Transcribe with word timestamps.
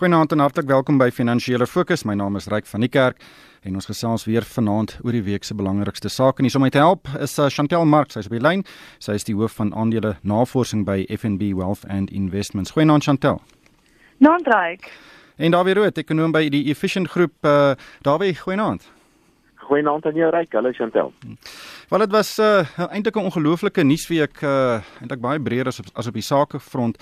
Goeienaand 0.00 0.32
en 0.32 0.40
hartlik 0.40 0.64
welkom 0.64 0.96
by 0.96 1.10
Finansiële 1.12 1.66
Fokus. 1.68 2.06
My 2.08 2.14
naam 2.16 2.38
is 2.38 2.46
Ryk 2.48 2.64
van 2.70 2.80
die 2.80 2.88
Kerk 2.88 3.18
en 3.68 3.74
ons 3.76 3.84
gesels 3.84 4.22
weer 4.24 4.46
vanaand 4.48 4.94
oor 5.04 5.12
die 5.12 5.20
week 5.26 5.44
se 5.44 5.52
belangrikste 5.52 6.08
sake. 6.08 6.40
En 6.40 6.46
hier 6.48 6.56
om 6.56 6.62
my 6.64 6.70
te 6.72 6.80
help 6.80 7.10
is 7.20 7.34
uh, 7.36 7.50
Chantel 7.52 7.84
Marx, 7.84 8.16
sy 8.16 8.22
is 8.22 8.30
op 8.30 8.32
die 8.32 8.40
lyn. 8.40 8.62
Sy 8.96 9.18
is 9.18 9.28
die 9.28 9.34
hoof 9.36 9.58
van 9.58 9.74
aandele 9.76 10.14
navorsing 10.24 10.86
by 10.88 11.02
FNB 11.12 11.50
Wealth 11.52 11.84
and 11.92 12.08
Investments. 12.16 12.72
Goeienaand 12.72 13.04
Chantel. 13.04 13.42
Naand 14.24 14.48
Ryk. 14.48 14.88
En 15.36 15.52
Dawie 15.52 15.76
Rood, 15.76 16.00
ekonom 16.00 16.32
by 16.32 16.46
die 16.48 16.62
Efficient 16.72 17.12
Groep. 17.12 17.36
Uh, 17.44 17.74
Dawie, 18.00 18.32
goeienaand. 18.40 18.86
Goeienaand 19.66 20.08
aan 20.08 20.16
jou 20.16 20.30
Ryk. 20.32 20.56
Hallo 20.56 20.72
Chantel. 20.72 21.12
Wel 21.90 22.06
dit 22.06 22.16
was 22.16 22.38
uh, 22.40 22.64
eintlik 22.88 23.20
'n 23.20 23.28
ongelooflike 23.28 23.84
nuusweek, 23.84 24.40
uh, 24.40 24.80
eintlik 25.04 25.20
baie 25.20 25.40
breër 25.40 25.68
as 25.68 25.84
op, 25.84 25.92
as 25.92 26.08
op 26.08 26.16
die 26.16 26.24
sakefront. 26.24 26.96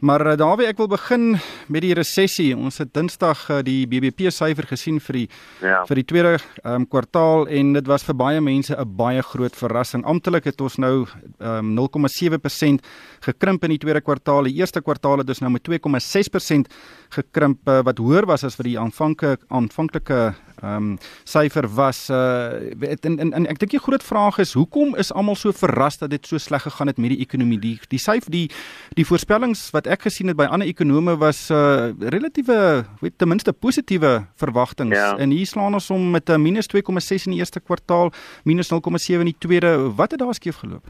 Maar 0.00 0.22
uh, 0.26 0.36
Dawie, 0.38 0.64
ek 0.64 0.78
wil 0.80 0.88
begin 0.88 1.34
met 1.68 1.84
die 1.84 1.92
resessie. 1.92 2.54
Ons 2.56 2.80
het 2.80 2.88
Dinsdag 2.96 3.42
uh, 3.52 3.58
die 3.64 3.84
BBP 3.84 4.30
syfer 4.32 4.64
gesien 4.70 4.96
vir 5.04 5.18
die 5.18 5.26
ja. 5.60 5.82
vir 5.88 6.00
die 6.00 6.06
tweede 6.08 6.30
um, 6.64 6.86
kwartaal 6.88 7.44
en 7.52 7.74
dit 7.76 7.90
was 7.90 8.06
vir 8.08 8.16
baie 8.16 8.40
mense 8.40 8.72
'n 8.72 8.96
baie 8.96 9.20
groot 9.20 9.52
verrassing. 9.52 10.04
Amptelik 10.08 10.48
het 10.48 10.60
ons 10.64 10.78
nou 10.80 11.04
um, 11.04 11.74
0,7% 11.76 12.80
gekrimp 13.28 13.64
in 13.68 13.76
die 13.76 13.82
tweede 13.84 14.00
kwartaal. 14.00 14.48
Die 14.48 14.56
eerste 14.56 14.80
kwartaal 14.80 15.20
het 15.20 15.28
ons 15.28 15.44
nou 15.44 15.52
met 15.52 15.68
2,6% 15.68 16.72
gekrimp 17.10 17.68
uh, 17.68 17.82
wat 17.84 17.98
hoër 17.98 18.24
was 18.24 18.44
as 18.44 18.56
vir 18.56 18.72
die 18.72 18.78
aanvanklike 18.80 19.44
aanvanklike 19.52 20.32
ehm 20.60 20.76
um, 20.76 20.98
syfer 21.24 21.66
was 21.74 22.10
uh 22.10 22.52
en, 22.80 23.18
en, 23.18 23.32
en 23.32 23.46
ek 23.48 23.58
dink 23.62 23.72
die 23.72 23.80
groot 23.80 24.02
vraag 24.04 24.38
is 24.42 24.52
hoekom 24.52 24.92
is 25.00 25.12
almal 25.12 25.38
so 25.38 25.52
verras 25.56 25.96
dat 25.98 26.10
dit 26.12 26.26
so 26.26 26.38
sleg 26.38 26.62
gegaan 26.62 26.90
het 26.92 26.98
met 27.00 27.14
die 27.14 27.22
ekonomie 27.24 27.58
die 27.58 27.78
die 27.88 27.98
syfer 27.98 28.30
die 28.30 28.50
die 28.98 29.06
voorspellings 29.08 29.70
wat 29.72 29.88
ek 29.90 30.06
gesien 30.06 30.30
het 30.30 30.38
by 30.38 30.46
ander 30.46 30.68
ekonome 30.70 31.16
was 31.18 31.48
uh 31.50 31.90
relatiewe 32.14 32.84
weet 33.02 33.18
ten 33.18 33.28
minste 33.28 33.52
positiewe 33.52 34.12
verwagtinge 34.38 34.94
ja. 34.94 35.16
en 35.18 35.34
hier 35.34 35.46
slaan 35.46 35.74
ons 35.74 35.90
om 35.90 36.10
met 36.10 36.30
'n 36.30 36.42
minus 36.42 36.70
2,6 36.70 37.26
in 37.26 37.34
die 37.34 37.42
eerste 37.42 37.60
kwartaal 37.60 38.12
minus 38.44 38.70
0,7 38.70 39.20
in 39.20 39.32
die 39.32 39.38
tweede 39.38 39.92
wat 39.96 40.10
het 40.10 40.20
daar 40.20 40.34
skeef 40.34 40.62
geloop 40.62 40.86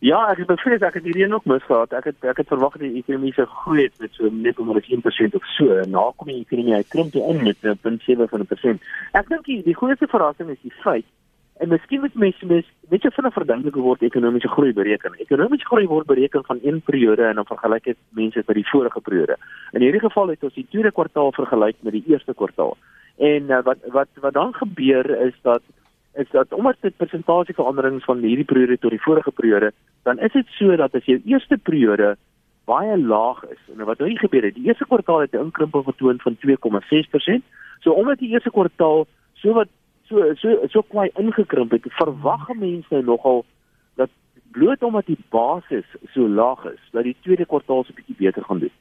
Ja, 0.00 0.18
ek 0.30 0.38
het 0.38 0.46
bevrees 0.46 0.82
ek 0.86 0.94
het 0.94 1.02
hierdie 1.02 1.26
nog 1.26 1.44
misgehad. 1.44 1.92
Ek 1.92 2.04
het 2.04 2.22
ek 2.22 2.36
het 2.36 2.46
verwag 2.46 2.76
die 2.78 3.00
ekonomie 3.00 3.32
sou 3.34 3.46
groei 3.46 3.82
het 3.82 3.98
met 3.98 4.14
so 4.14 4.30
net 4.30 4.58
om 4.58 4.70
1% 4.70 5.34
of 5.34 5.46
so. 5.56 5.80
Na 5.90 6.12
kom 6.16 6.30
die 6.30 6.38
ekonomie 6.38 6.74
uit 6.74 6.88
krimp 6.88 7.12
toe 7.12 7.24
in 7.32 7.42
met 7.42 7.58
0.7%. 7.66 8.78
Ek 9.12 9.28
dink 9.28 9.44
die, 9.44 9.62
die 9.66 9.74
grootste 9.74 10.06
verrassing 10.06 10.50
is 10.54 10.62
die 10.62 10.74
feit 10.84 11.04
en 11.58 11.68
miskien 11.68 12.00
moet 12.00 12.14
mense 12.14 12.46
mes 12.46 12.66
net 12.90 13.02
so 13.02 13.10
vinnig 13.16 13.34
verdink 13.34 13.74
hoe 13.74 13.82
word 13.82 14.02
ekonomiese 14.06 14.50
groei 14.52 14.72
bereken. 14.72 15.16
Ekonomiese 15.24 15.66
groei 15.66 15.86
word 15.90 16.06
bereken 16.06 16.44
van 16.44 16.60
een 16.62 16.80
periode 16.86 17.24
en 17.26 17.40
dan 17.40 17.48
vergelyk 17.48 17.84
dit 17.84 17.98
mense 18.18 18.42
met 18.46 18.56
die 18.56 18.68
vorige 18.68 19.00
periode. 19.00 19.36
In 19.72 19.82
hierdie 19.82 20.04
geval 20.04 20.30
het 20.34 20.46
ons 20.46 20.54
die 20.54 20.66
tweede 20.70 20.92
kwartaal 20.92 21.32
vergelyk 21.32 21.76
met 21.80 21.98
die 21.98 22.04
eerste 22.06 22.34
kwartaal. 22.34 22.76
En 23.18 23.50
uh, 23.50 23.60
wat 23.66 23.82
wat 23.96 24.22
wat 24.22 24.38
dan 24.38 24.54
gebeur 24.54 25.10
is 25.26 25.34
dat 25.42 25.62
is 26.14 26.30
dat 26.30 26.52
omdat 26.52 26.76
dit 26.80 26.96
persentasieveranderings 26.96 28.04
van 28.04 28.22
hierdie 28.22 28.46
periode 28.46 28.78
tot 28.78 28.90
die 28.90 29.02
vorige 29.02 29.30
periode, 29.30 29.72
dan 30.02 30.18
is 30.18 30.32
dit 30.32 30.46
so 30.58 30.76
dat 30.76 30.94
as 30.94 31.04
jou 31.04 31.20
eerste 31.24 31.58
periode 31.58 32.16
baie 32.68 32.98
laag 32.98 33.42
is 33.48 33.60
en 33.72 33.84
wat 33.88 33.98
nou 33.98 34.10
gebeur 34.16 34.44
het, 34.44 34.54
die 34.54 34.66
eerste 34.68 34.86
kwartaal 34.86 35.20
het 35.26 35.34
'n 35.34 35.48
inkrimping 35.48 35.84
getoon 35.84 36.20
van 36.20 36.36
2,6%. 36.36 37.44
So 37.80 37.92
omdat 37.92 38.18
die 38.18 38.30
eerste 38.30 38.50
kwartaal 38.50 39.06
so 39.34 39.52
wat 39.52 39.68
so 40.08 40.34
so 40.34 40.66
so 40.68 40.82
kwai 40.82 41.10
ingekrimp 41.14 41.70
het, 41.70 41.86
verwag 42.00 42.48
mense 42.54 42.94
nou 42.94 43.04
nogal 43.04 43.44
dat 44.00 44.10
bloot 44.52 44.82
omdat 44.82 45.06
die 45.06 45.18
basis 45.28 45.86
so 46.14 46.28
laag 46.28 46.64
is, 46.64 46.80
dat 46.92 47.04
die 47.04 47.16
tweede 47.20 47.46
kwartaal 47.46 47.84
so 47.84 47.92
'n 47.92 48.00
bietjie 48.00 48.18
beter 48.18 48.44
gaan 48.44 48.58
doen. 48.58 48.76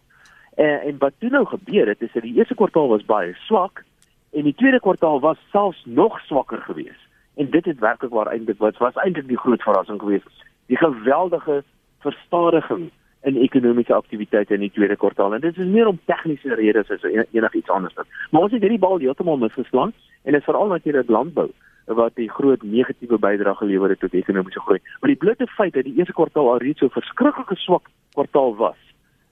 En 0.55 0.81
en 0.81 0.98
wat 0.98 1.14
toe 1.20 1.30
nou 1.30 1.45
gebeur 1.45 1.88
het, 1.88 2.02
is 2.02 2.14
dat 2.14 2.23
die 2.23 2.36
eerste 2.36 2.55
kwartaal 2.55 2.88
was 2.88 3.05
baie 3.05 3.33
swak 3.33 3.83
en 4.31 4.44
die 4.44 4.55
tweede 4.55 4.80
kwartaal 4.80 5.20
was 5.20 5.38
selfs 5.52 5.81
nog 5.86 6.20
swakker 6.20 6.61
geweest 6.61 7.03
en 7.36 7.50
dit 7.50 7.66
het 7.66 7.80
werklik 7.80 8.11
waar 8.11 8.28
eintlik 8.28 8.58
wat 8.58 8.78
was 8.78 8.95
eintlik 8.95 9.28
die 9.28 9.38
groot 9.38 9.61
verrassing 9.61 9.99
geweest 9.99 10.45
die 10.65 10.77
geweldige 10.77 11.64
verstadiging 11.99 12.89
in 13.27 13.38
ekonomiese 13.43 13.93
aktiwiteite 13.93 14.55
in 14.55 14.65
die 14.65 14.71
tweede 14.71 14.95
kwartaal. 14.95 15.36
En 15.36 15.43
dit 15.43 15.58
is 15.58 15.71
meer 15.71 15.88
om 15.88 15.99
tegniese 16.10 16.55
redes 16.55 16.92
as 16.93 17.05
enigiets 17.08 17.70
anders 17.70 17.95
dan. 17.99 18.10
Maar 18.32 18.48
ons 18.48 18.55
het 18.55 18.64
hierdie 18.64 18.82
bal 18.82 18.99
heeltemal 19.04 19.39
misgeslaan 19.42 19.93
en 20.23 20.32
dit 20.32 20.42
is 20.42 20.49
veral 20.49 20.71
natuurlik 20.71 21.10
landbou 21.10 21.49
wat 21.98 22.15
die 22.20 22.30
groot 22.30 22.64
negatiewe 22.64 23.20
bydrae 23.20 23.55
gelewer 23.55 23.89
het 23.89 23.99
tot 23.99 24.15
ekonomiese 24.15 24.60
groei. 24.60 24.82
Maar 24.99 25.14
die 25.14 25.21
blote 25.23 25.48
feit 25.48 25.73
dat 25.73 25.88
die 25.88 25.95
eerste 25.99 26.14
kwartaal 26.14 26.52
al 26.52 26.64
reeds 26.64 26.83
so 26.83 26.92
verskriklike 26.92 27.55
swak 27.55 27.88
kwartaal 28.15 28.55
was 28.60 28.82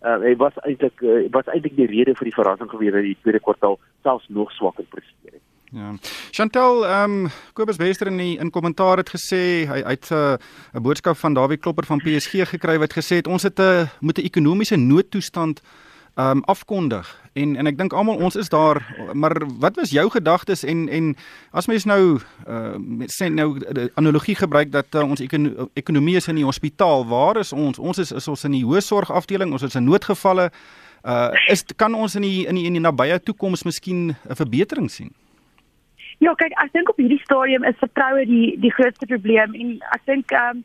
uh, 0.06 0.20
hy 0.22 0.36
was 0.42 0.58
eintlik 0.68 1.02
uh, 1.02 1.26
was 1.36 1.50
eintlik 1.52 1.76
die 1.80 1.90
rede 1.90 2.16
vir 2.18 2.30
die 2.30 2.38
verrassing 2.38 2.72
gewees 2.72 2.96
dat 2.96 3.08
die 3.08 3.18
tweede 3.24 3.42
kwartaal 3.44 3.80
selfs 4.06 4.30
nog 4.30 4.54
swakker 4.56 4.88
presteer 4.92 5.38
het 5.38 5.44
Ja. 5.72 5.94
Chantel, 6.32 6.86
ehm 6.86 7.26
um, 7.26 7.32
Kobus 7.54 7.76
Wester 7.76 8.08
in 8.08 8.18
die 8.18 8.38
in 8.38 8.50
kommentaar 8.50 8.98
het 8.98 9.10
gesê 9.10 9.66
hy 9.66 9.82
uit 9.84 10.12
'n 10.12 10.14
uh, 10.14 10.38
'n 10.74 10.82
boodskap 10.82 11.18
van 11.18 11.34
Dawie 11.34 11.58
Klopper 11.58 11.86
van 11.86 11.98
PSG 11.98 12.50
gekry 12.50 12.78
wat 12.78 12.94
gesê 12.94 13.16
het 13.16 13.28
ons 13.28 13.44
het 13.44 13.60
'n 13.60 13.62
uh, 13.62 13.88
moet 14.00 14.18
'n 14.18 14.26
ekonomiese 14.26 14.76
noodtoestand 14.76 15.62
ehm 16.16 16.30
um, 16.38 16.44
afkondig. 16.44 17.22
En 17.34 17.56
en 17.56 17.68
ek 17.68 17.78
dink 17.78 17.94
almal 17.94 18.16
ons 18.16 18.36
is 18.36 18.50
daar, 18.50 18.96
maar 19.14 19.42
wat 19.60 19.76
was 19.76 19.90
jou 19.90 20.10
gedagtes 20.10 20.64
en 20.64 20.90
en 20.90 21.16
as 21.52 21.66
mens 21.66 21.84
nou 21.84 22.20
uh 22.48 22.76
sê 23.08 23.28
nou 23.28 23.60
analogie 23.94 24.36
gebruik 24.36 24.72
dat 24.72 24.86
uh, 24.96 25.02
ons 25.02 25.20
ekon 25.20 25.70
ekonomie 25.74 26.16
is 26.16 26.28
in 26.28 26.36
die 26.36 26.46
hospitaal, 26.46 27.08
waar 27.08 27.38
is 27.38 27.54
ons? 27.54 27.80
Ons 27.80 27.98
is 27.98 28.12
is 28.12 28.28
ons 28.28 28.44
in 28.44 28.52
die 28.52 28.66
hoë 28.66 28.82
sorg 28.82 29.12
afdeling, 29.12 29.52
ons 29.52 29.64
is 29.64 29.76
in 29.76 29.84
noodgevalle. 29.84 30.52
Uh 31.04 31.30
is 31.48 31.64
kan 31.76 31.94
ons 31.94 32.16
in 32.16 32.22
die 32.22 32.48
in 32.48 32.56
die 32.56 32.66
in 32.66 32.74
die 32.74 32.82
nabye 32.82 33.20
toekoms 33.20 33.64
miskien 33.64 34.16
'n 34.30 34.36
verbetering 34.36 34.92
sien? 34.92 35.12
Ja, 36.24 36.34
kyk, 36.40 36.54
ek 36.64 36.72
dink 36.74 36.90
op 36.90 36.98
hierdie 37.02 37.22
stadium 37.24 37.64
is 37.68 37.78
vertroue 37.82 38.26
die 38.26 38.56
die 38.64 38.72
grootste 38.72 39.08
probleem 39.10 39.54
en 39.54 39.78
ek 39.96 40.06
dink 40.08 40.32
um, 40.32 40.64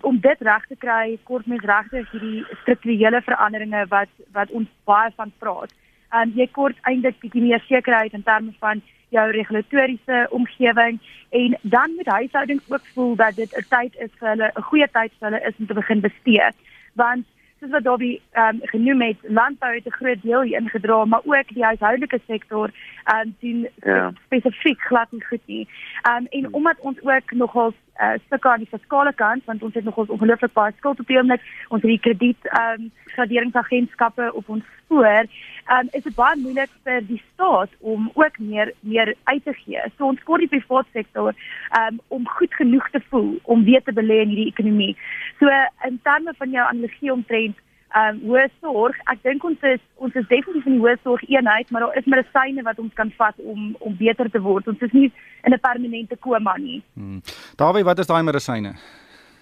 om 0.00 0.18
dit 0.24 0.40
reg 0.46 0.66
te 0.68 0.76
kry, 0.80 1.18
kort 1.28 1.46
mens 1.50 1.64
regtig 1.68 2.08
hierdie 2.14 2.44
strukturele 2.62 3.20
veranderinge 3.26 3.84
wat 3.90 4.12
wat 4.36 4.50
ons 4.50 4.70
baie 4.88 5.10
van 5.16 5.32
praat. 5.38 5.74
Ehm 6.12 6.30
um, 6.30 6.34
jy 6.38 6.46
kort 6.58 6.78
eintlik 6.88 7.18
bietjie 7.24 7.42
meer 7.42 7.64
sekerheid 7.68 8.14
in 8.14 8.22
terme 8.22 8.54
van 8.60 8.82
jou 9.12 9.26
regulatoriese 9.30 10.26
omgewing 10.30 11.00
en 11.30 11.56
dan 11.62 11.94
moet 11.96 12.06
huishoudings 12.06 12.70
ook 12.70 12.86
voel 12.94 13.16
dat 13.16 13.36
dit 13.36 13.52
'n 13.56 13.66
tyd 13.68 13.96
is 13.96 14.12
vir 14.18 14.28
hulle, 14.28 14.52
'n 14.56 14.68
goeie 14.70 14.88
tyd 14.92 15.12
vir 15.18 15.28
hulle 15.28 15.42
is 15.48 15.58
om 15.58 15.66
te 15.66 15.74
begin 15.74 16.00
bestee. 16.00 16.48
Want 16.94 17.26
soos 17.62 17.70
wat 17.70 17.84
Dobby 17.84 18.20
ehm 18.30 18.54
um, 18.54 18.60
genoem 18.62 19.02
het, 19.02 19.16
landbou 19.22 19.74
het 19.74 19.86
'n 19.86 19.98
groot 20.00 20.22
deel 20.22 20.42
hier 20.42 20.60
ingedra, 20.60 21.04
maar 21.04 21.20
ook 21.24 21.48
die 21.48 21.64
huishoudelike 21.64 22.20
sektor 22.26 22.70
ehm 23.04 23.18
um, 23.18 23.36
sien 23.40 23.68
ja. 23.82 24.12
spesifiek 24.24 24.80
glad 24.80 25.10
nie 25.10 25.24
goed 25.24 25.46
nie. 25.46 25.68
Ehm 26.02 26.16
um, 26.16 26.26
en 26.30 26.44
hmm. 26.44 26.54
omdat 26.54 26.76
ons 26.80 27.02
ook 27.02 27.30
nogal 27.30 27.74
uh, 28.00 28.14
stukke 28.26 28.48
aan 28.48 28.64
die 28.64 28.70
fiskale 28.70 29.12
kant, 29.12 29.44
want 29.44 29.62
ons 29.62 29.74
het 29.74 29.84
nogal 29.84 30.08
ongelooflik 30.08 30.52
baie 30.52 30.72
skuld 30.76 31.00
op 31.00 31.06
die 31.06 31.18
oomblik, 31.18 31.44
ons 31.68 31.82
het 31.82 31.90
die 31.90 32.02
krediet 32.08 32.52
ehm 32.52 32.86
um, 32.86 32.90
graderingsagentskappe 33.12 34.30
op 34.32 34.48
ons 34.48 34.64
voor, 34.88 35.26
um, 35.74 35.88
is 35.92 36.02
dit 36.02 36.14
baie 36.16 36.36
moeilik 36.40 36.70
vir 36.86 37.02
die 37.08 37.20
staat 37.32 37.74
om 37.80 38.10
ook 38.14 38.38
meer 38.38 38.72
meer 38.80 39.14
uit 39.24 39.44
te 39.44 39.52
gee. 39.52 39.82
So 39.96 40.08
ons 40.08 40.22
kort 40.28 40.40
die 40.44 40.48
private 40.48 40.88
sektor 40.92 41.34
um, 41.80 42.00
om 42.08 42.28
goed 42.38 42.54
genoeg 42.54 42.88
te 42.90 43.02
voel 43.10 43.34
om 43.42 43.64
weer 43.68 43.82
te 43.84 43.92
belê 43.92 44.22
in 44.22 44.32
hierdie 44.32 44.52
ekonomie. 44.54 44.96
So 45.40 45.52
in 45.88 46.00
terme 46.08 46.32
van 46.38 46.56
jou 46.56 46.64
analogie 46.68 47.12
omtrent 47.12 47.60
ehm 47.92 48.16
um, 48.16 48.30
hoë 48.30 48.46
sorg, 48.60 48.96
ek 49.12 49.22
dink 49.26 49.44
ons 49.44 49.68
is 49.68 49.80
ons 49.96 50.14
is 50.14 50.26
definitief 50.30 50.66
in 50.66 50.78
die 50.78 50.82
hoë 50.84 50.96
sorg 51.02 51.22
eenheid, 51.28 51.70
maar 51.70 51.86
daar 51.86 51.98
is 52.00 52.08
medisyne 52.08 52.64
wat 52.64 52.78
ons 52.78 52.94
kan 52.94 53.12
vat 53.18 53.38
om 53.44 53.76
om 53.80 53.96
beter 53.96 54.30
te 54.30 54.40
word. 54.40 54.68
Ons 54.68 54.80
is 54.80 54.92
nie 54.92 55.12
in 55.44 55.52
'n 55.52 55.60
permanente 55.60 56.16
koma 56.16 56.56
nie. 56.56 56.82
Hmm. 56.94 57.20
Dawie, 57.56 57.84
wat 57.84 57.98
is 57.98 58.06
daai 58.06 58.22
medisyne? 58.22 58.74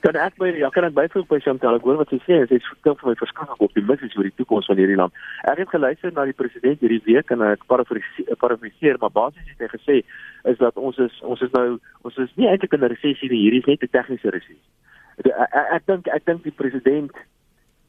Kan 0.01 0.17
ek 0.17 0.39
by 0.41 0.49
ja, 0.57 0.71
kan 0.73 0.85
ek 0.85 0.95
byvoeg 0.97 1.27
by 1.29 1.39
Chantal? 1.45 1.77
Ek 1.77 1.85
hoor 1.85 1.99
wat 2.01 2.09
sy 2.09 2.19
sê, 2.25 2.39
sy 2.49 2.57
is 2.57 2.69
vertel 2.73 2.97
vir 3.01 3.11
my 3.11 3.15
verskriklik 3.21 3.65
optimisties 3.67 4.17
oor 4.17 4.25
die 4.25 4.37
toekoms 4.39 4.69
van 4.71 4.79
hierdie 4.81 4.97
land. 4.97 5.13
Ek 5.45 5.59
het 5.61 5.69
geluister 5.69 6.13
na 6.17 6.25
die 6.25 6.37
president 6.37 6.81
hierdie 6.81 7.03
week 7.05 7.31
en 7.31 7.43
ek 7.45 7.67
parafraseer, 7.69 8.97
maar 9.01 9.13
basies 9.13 9.51
het 9.53 9.61
hy 9.61 9.69
gesê 9.75 9.97
is 10.49 10.57
dat 10.59 10.81
ons 10.81 10.97
is 10.99 11.21
ons 11.21 11.43
is 11.45 11.53
nou 11.53 11.77
ons 12.09 12.17
is 12.17 12.33
nie 12.41 12.49
eintlik 12.49 12.73
in 12.73 12.81
'n 12.81 12.93
resessie 12.95 13.29
nie, 13.29 13.43
hierdie 13.45 13.61
is 13.61 13.69
net 13.69 13.85
'n 13.85 13.93
tegniese 13.93 14.33
resessie. 14.33 14.73
Ek 15.77 15.85
dink 15.87 16.09
ek 16.09 16.25
dink 16.25 16.43
die 16.49 16.57
president 16.63 17.13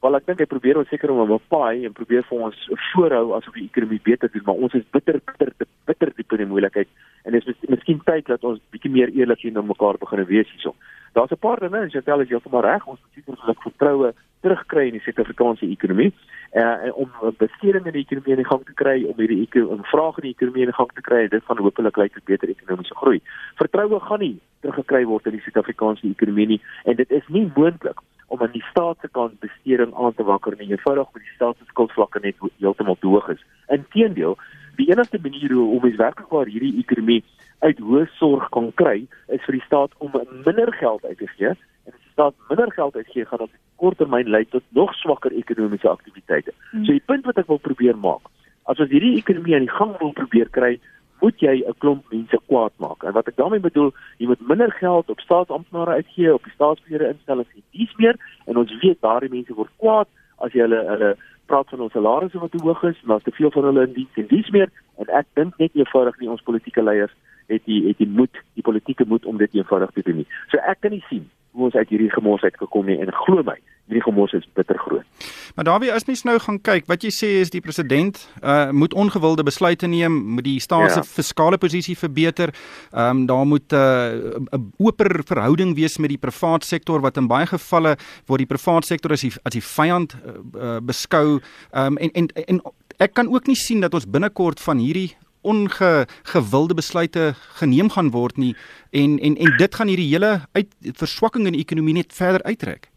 Wel 0.02 0.18
ek 0.18 0.24
dink 0.26 0.40
hy 0.42 0.46
probeer 0.50 0.80
ons 0.82 0.88
seker 0.90 1.12
om 1.14 1.20
'n 1.22 1.40
paai 1.54 1.86
en 1.86 1.94
probeer 1.94 2.24
vir 2.26 2.40
ons 2.48 2.58
voorhou 2.92 3.36
asof 3.38 3.54
die 3.54 3.70
ekonomie 3.70 4.02
beter 4.02 4.30
doen, 4.34 4.42
maar 4.46 4.64
ons 4.66 4.74
is 4.74 4.86
bitter 4.92 5.22
bitter 5.22 5.52
bitter 5.86 6.10
diep 6.18 6.32
in 6.32 6.42
die 6.42 6.50
moeilikheid 6.54 6.90
en 7.26 7.32
dit 7.38 7.48
is 7.48 7.70
miskien 7.70 8.02
tyd 8.06 8.26
dat 8.26 8.44
ons 8.44 8.60
bietjie 8.74 8.90
meer 8.90 9.14
eerlik 9.14 9.42
teenoor 9.42 9.64
mekaar 9.64 10.00
begin 10.02 10.26
wees 10.26 10.50
hierso. 10.50 10.74
Daar's 11.14 11.32
'n 11.32 11.38
paar 11.38 11.60
dinge, 11.60 11.86
jy 11.86 12.00
as 12.00 12.06
jy 12.06 12.34
heeltemal 12.34 12.64
reg, 12.66 12.88
ons 12.88 13.00
moet 13.00 13.14
seker 13.14 13.38
geluk 13.38 13.62
vertroue 13.62 14.14
terugkry 14.42 14.88
in 14.88 14.98
die 14.98 15.04
Suid-Afrikaanse 15.06 15.70
ekonomie. 15.70 16.12
Uh, 16.52 16.92
om 17.00 17.12
besteding 17.40 17.86
in 17.88 17.94
die 17.96 18.02
ekonomie 18.04 18.36
in 18.36 18.46
gang 18.46 18.64
te 18.68 18.74
kry, 18.76 18.98
om 19.08 19.16
hierdie 19.16 19.40
ekonomie 19.46 19.88
vraag 19.88 20.18
in 20.20 20.26
die 20.26 20.34
ekonomie 20.36 20.66
in 20.68 20.74
gang 20.76 20.90
te 20.92 21.04
kry, 21.06 21.22
dit 21.32 21.46
van 21.48 21.62
hopelik 21.64 21.96
lei 21.96 22.10
tot 22.12 22.26
beter 22.28 22.52
ekonomiese 22.52 22.98
groei. 23.00 23.22
Vertroue 23.56 24.00
gaan 24.04 24.20
nie 24.20 24.34
teruggekry 24.60 25.06
word 25.08 25.30
in 25.32 25.38
die 25.38 25.44
Suid-Afrikaanse 25.46 26.10
ekonomie 26.10 26.50
nie 26.50 26.60
en 26.84 27.00
dit 27.00 27.14
is 27.16 27.30
nie 27.32 27.46
moontlik 27.56 28.04
om 28.32 28.44
aan 28.44 28.52
die 28.52 28.64
staat 28.68 29.00
se 29.00 29.08
kant 29.16 29.40
besteding 29.40 29.96
aan 29.96 30.14
te 30.16 30.24
wakker 30.28 30.56
nie. 30.60 30.70
Eenvoudig 30.72 31.08
met 31.14 31.24
die 31.24 31.36
staat 31.36 31.56
se 31.60 31.72
skuldvlakke 31.72 32.20
net 32.24 32.44
heeltemal 32.60 33.00
te 33.00 33.08
hoog 33.08 33.32
is. 33.32 33.42
Inteendeel, 33.76 34.38
die 34.82 34.90
enigste 34.92 35.20
manier 35.22 35.54
hoe 35.54 35.68
om 35.76 35.86
mens 35.86 36.00
werklik 36.00 36.34
waar 36.34 36.50
hierdie 36.50 36.78
ekonomie 36.82 37.22
uit 37.62 37.80
hoë 37.80 38.06
sorg 38.18 38.48
kan 38.56 38.72
kry, 38.82 39.02
is 39.30 39.44
vir 39.46 39.58
die 39.58 39.66
staat 39.66 39.94
om 40.02 40.16
minder 40.46 40.72
geld 40.80 41.06
uit 41.06 41.18
te 41.18 41.28
gee. 41.36 41.54
En 41.86 41.94
as 41.94 42.04
die 42.04 42.14
staat 42.14 42.38
minder 42.50 42.72
geld 42.74 42.96
uitgee, 42.96 43.26
gaan 43.26 43.44
dit 43.46 43.58
korttermyn 43.82 44.30
lei 44.30 44.46
tot 44.50 44.64
nog 44.78 44.94
swakker 45.00 45.34
ekonomiese 45.34 45.90
aktiwiteite. 45.90 46.54
Hmm. 46.72 46.86
So 46.86 46.94
die 46.98 47.06
punt 47.06 47.28
wat 47.30 47.42
ek 47.42 47.50
wil 47.50 47.62
probeer 47.62 47.98
maak, 47.98 48.30
as 48.70 48.82
ons 48.82 48.94
hierdie 48.94 49.18
ekonomie 49.20 49.58
aan 49.58 49.68
die 49.68 49.78
gang 49.78 49.94
wil 50.02 50.14
probeer 50.18 50.50
kry, 50.58 50.76
moet 51.22 51.38
jy 51.38 51.62
'n 51.62 51.78
klomp 51.78 52.04
mense 52.12 52.38
kwaad 52.48 52.74
maak. 52.78 53.04
En 53.04 53.14
wat 53.14 53.28
ek 53.28 53.38
daarmee 53.38 53.60
bedoel, 53.60 53.94
jy 54.18 54.28
moet 54.28 54.48
minder 54.48 54.72
geld 54.72 55.10
op 55.10 55.20
staatsamptenare 55.20 56.02
uitgee, 56.02 56.34
op 56.34 56.44
die 56.44 56.54
staatsbeheerde 56.54 57.14
instellings 57.14 57.54
en 57.56 57.64
dis 57.72 57.94
meer 57.98 58.18
en 58.46 58.58
ons 58.58 58.72
weet 58.82 59.02
daardie 59.02 59.30
mense 59.30 59.54
word 59.54 59.70
kwaad 59.78 60.08
as 60.38 60.54
jy 60.54 60.66
hulle 60.66 60.82
hulle 60.90 61.12
praat 61.52 61.74
van 61.74 61.84
ons 61.88 61.92
salarisse 61.96 62.40
wat 62.40 62.54
te 62.56 62.64
hoog 62.64 62.84
is, 62.88 63.04
maar 63.04 63.20
as 63.20 63.28
te 63.28 63.36
veel 63.36 63.52
van 63.52 63.68
hulle 63.70 63.84
in 63.88 63.94
diens 63.98 64.24
en 64.24 64.32
dis 64.32 64.50
meer 64.56 64.72
en 65.04 65.12
ek 65.20 65.28
dink 65.40 65.60
net 65.60 65.76
eenvoudig 65.76 66.18
nie 66.22 66.32
ons 66.32 66.48
politieke 66.48 66.84
leiers 66.84 67.14
het 67.52 67.66
die 67.68 67.82
het 67.90 68.00
die 68.00 68.08
moed, 68.08 68.42
die 68.56 68.64
politieke 68.64 69.08
moed 69.08 69.28
om 69.28 69.40
dit 69.42 69.60
eenvoudig 69.60 69.92
te 69.96 70.06
doen 70.08 70.22
nie. 70.22 70.28
So 70.54 70.62
ek 70.72 70.80
kan 70.86 70.96
nie 70.96 71.04
sien 71.10 71.28
hoe 71.52 71.68
ons 71.68 71.76
uit 71.76 71.90
hierdie 71.90 72.12
gemors 72.12 72.44
uit 72.44 72.58
gekom 72.58 72.86
nie 72.88 72.98
en 73.04 73.12
glo 73.26 73.44
my, 73.44 73.58
hierdie 73.90 74.04
gemors 74.06 74.34
is 74.38 74.48
bitter 74.56 74.78
groot. 74.80 75.28
Maar 75.56 75.68
Dawie, 75.68 75.92
as 75.92 76.06
mens 76.08 76.24
nou 76.24 76.38
gaan 76.40 76.60
kyk, 76.64 76.88
wat 76.88 77.04
jy 77.04 77.12
sê 77.12 77.30
is 77.42 77.52
die 77.52 77.62
president 77.64 78.22
uh 78.40 78.72
moet 78.72 78.94
ongewilde 78.94 79.44
besluite 79.44 79.88
neem, 79.92 80.16
moet 80.38 80.48
die 80.48 80.60
staat 80.64 80.94
se 80.94 81.02
ja. 81.02 81.08
fiskale 81.08 81.60
posisie 81.60 81.98
verbeter. 81.98 82.54
Ehm 82.92 83.24
um, 83.24 83.26
daar 83.26 83.46
moet 83.46 83.74
'n 83.74 84.48
uh, 84.52 84.60
oper 84.78 85.24
verhouding 85.26 85.76
wees 85.76 85.98
met 85.98 86.10
die 86.10 86.22
privaat 86.22 86.64
sektor 86.64 87.02
wat 87.02 87.18
in 87.18 87.28
baie 87.28 87.46
gevalle 87.46 87.98
word 88.26 88.40
die 88.40 88.52
privaat 88.54 88.86
sektor 88.86 89.12
as 89.12 89.22
die 89.22 89.34
as 89.44 89.54
die 89.54 89.66
vyand 89.76 90.16
uh, 90.16 90.38
uh, 90.56 90.80
beskou. 90.80 91.42
Ehm 91.72 91.86
um, 91.86 91.98
en 91.98 92.12
en 92.12 92.28
en 92.48 92.62
ek 92.98 93.14
kan 93.14 93.28
ook 93.28 93.48
nie 93.48 93.56
sien 93.56 93.82
dat 93.82 93.94
ons 93.94 94.10
binnekort 94.10 94.60
van 94.60 94.78
hierdie 94.78 95.18
ongewilde 95.42 96.74
besluite 96.74 97.34
geneem 97.60 97.90
gaan 97.90 98.12
word 98.12 98.38
nie 98.38 98.56
en 98.92 99.20
en 99.20 99.36
en 99.36 99.58
dit 99.58 99.76
gaan 99.76 99.88
hierdie 99.88 100.10
hele 100.14 100.42
uit 100.52 100.68
verswakking 101.04 101.46
in 101.46 101.54
die 101.54 101.62
ekonomie 101.66 101.94
net 101.94 102.14
verder 102.14 102.44
uittrek. 102.44 102.90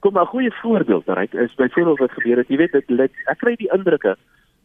Kom 0.00 0.18
'n 0.18 0.26
goeie 0.26 0.52
voorbeeld 0.62 1.06
daaruit 1.06 1.34
is 1.34 1.54
byvoorbeeld 1.54 1.98
wat 1.98 2.12
gebeur 2.12 2.36
het. 2.36 2.48
Jy 2.48 2.56
weet 2.56 2.72
dit 2.72 3.10
ek 3.26 3.38
kry 3.38 3.54
die 3.56 3.72
indrukke 3.72 4.16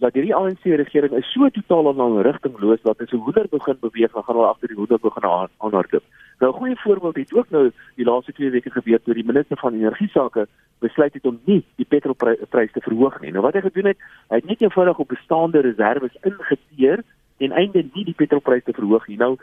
dat 0.03 0.13
hierdie 0.13 0.35
ANC 0.35 0.63
regering 0.63 1.13
is 1.15 1.31
so 1.31 1.49
totaal 1.49 1.87
aan 1.87 2.17
'n 2.17 2.27
rigtingloos 2.27 2.81
dat 2.81 3.01
as 3.01 3.11
'n 3.11 3.23
hoender 3.23 3.47
begin 3.49 3.77
beweeg, 3.79 4.11
gaan 4.11 4.35
hulle 4.35 4.47
agter 4.47 4.67
die 4.67 4.77
hoender 4.77 4.99
begin 4.99 5.23
aanhardloop. 5.57 6.03
Nou 6.39 6.51
'n 6.51 6.57
goeie 6.57 6.75
voorbeeld 6.75 7.15
het 7.15 7.33
ook 7.33 7.49
nou 7.49 7.71
die 7.95 8.05
laaste 8.05 8.33
2 8.33 8.49
weke 8.49 8.71
gebeur 8.71 9.01
toe 9.01 9.13
die 9.13 9.25
minister 9.25 9.57
van 9.57 9.73
energie 9.73 10.09
sake 10.09 10.47
besluit 10.79 11.13
het 11.13 11.25
om 11.25 11.39
nie 11.45 11.63
die 11.75 11.85
petrolprys 11.85 12.71
te 12.71 12.81
verhoog 12.81 13.21
nie. 13.21 13.31
Nou 13.31 13.41
wat 13.41 13.53
hy 13.53 13.61
gedoen 13.61 13.85
het, 13.85 13.97
hy 14.27 14.35
het 14.35 14.45
net 14.45 14.61
eenvoudig 14.61 14.97
op 14.97 15.07
bestaande 15.07 15.59
reserve 15.59 16.09
ingeteer 16.21 17.03
ten 17.37 17.51
einde 17.51 17.85
nie 17.93 18.05
die 18.05 18.17
petrolprys 18.17 18.63
te 18.63 18.73
verhoog 18.73 19.07
nie. 19.07 19.17
Nou 19.17 19.37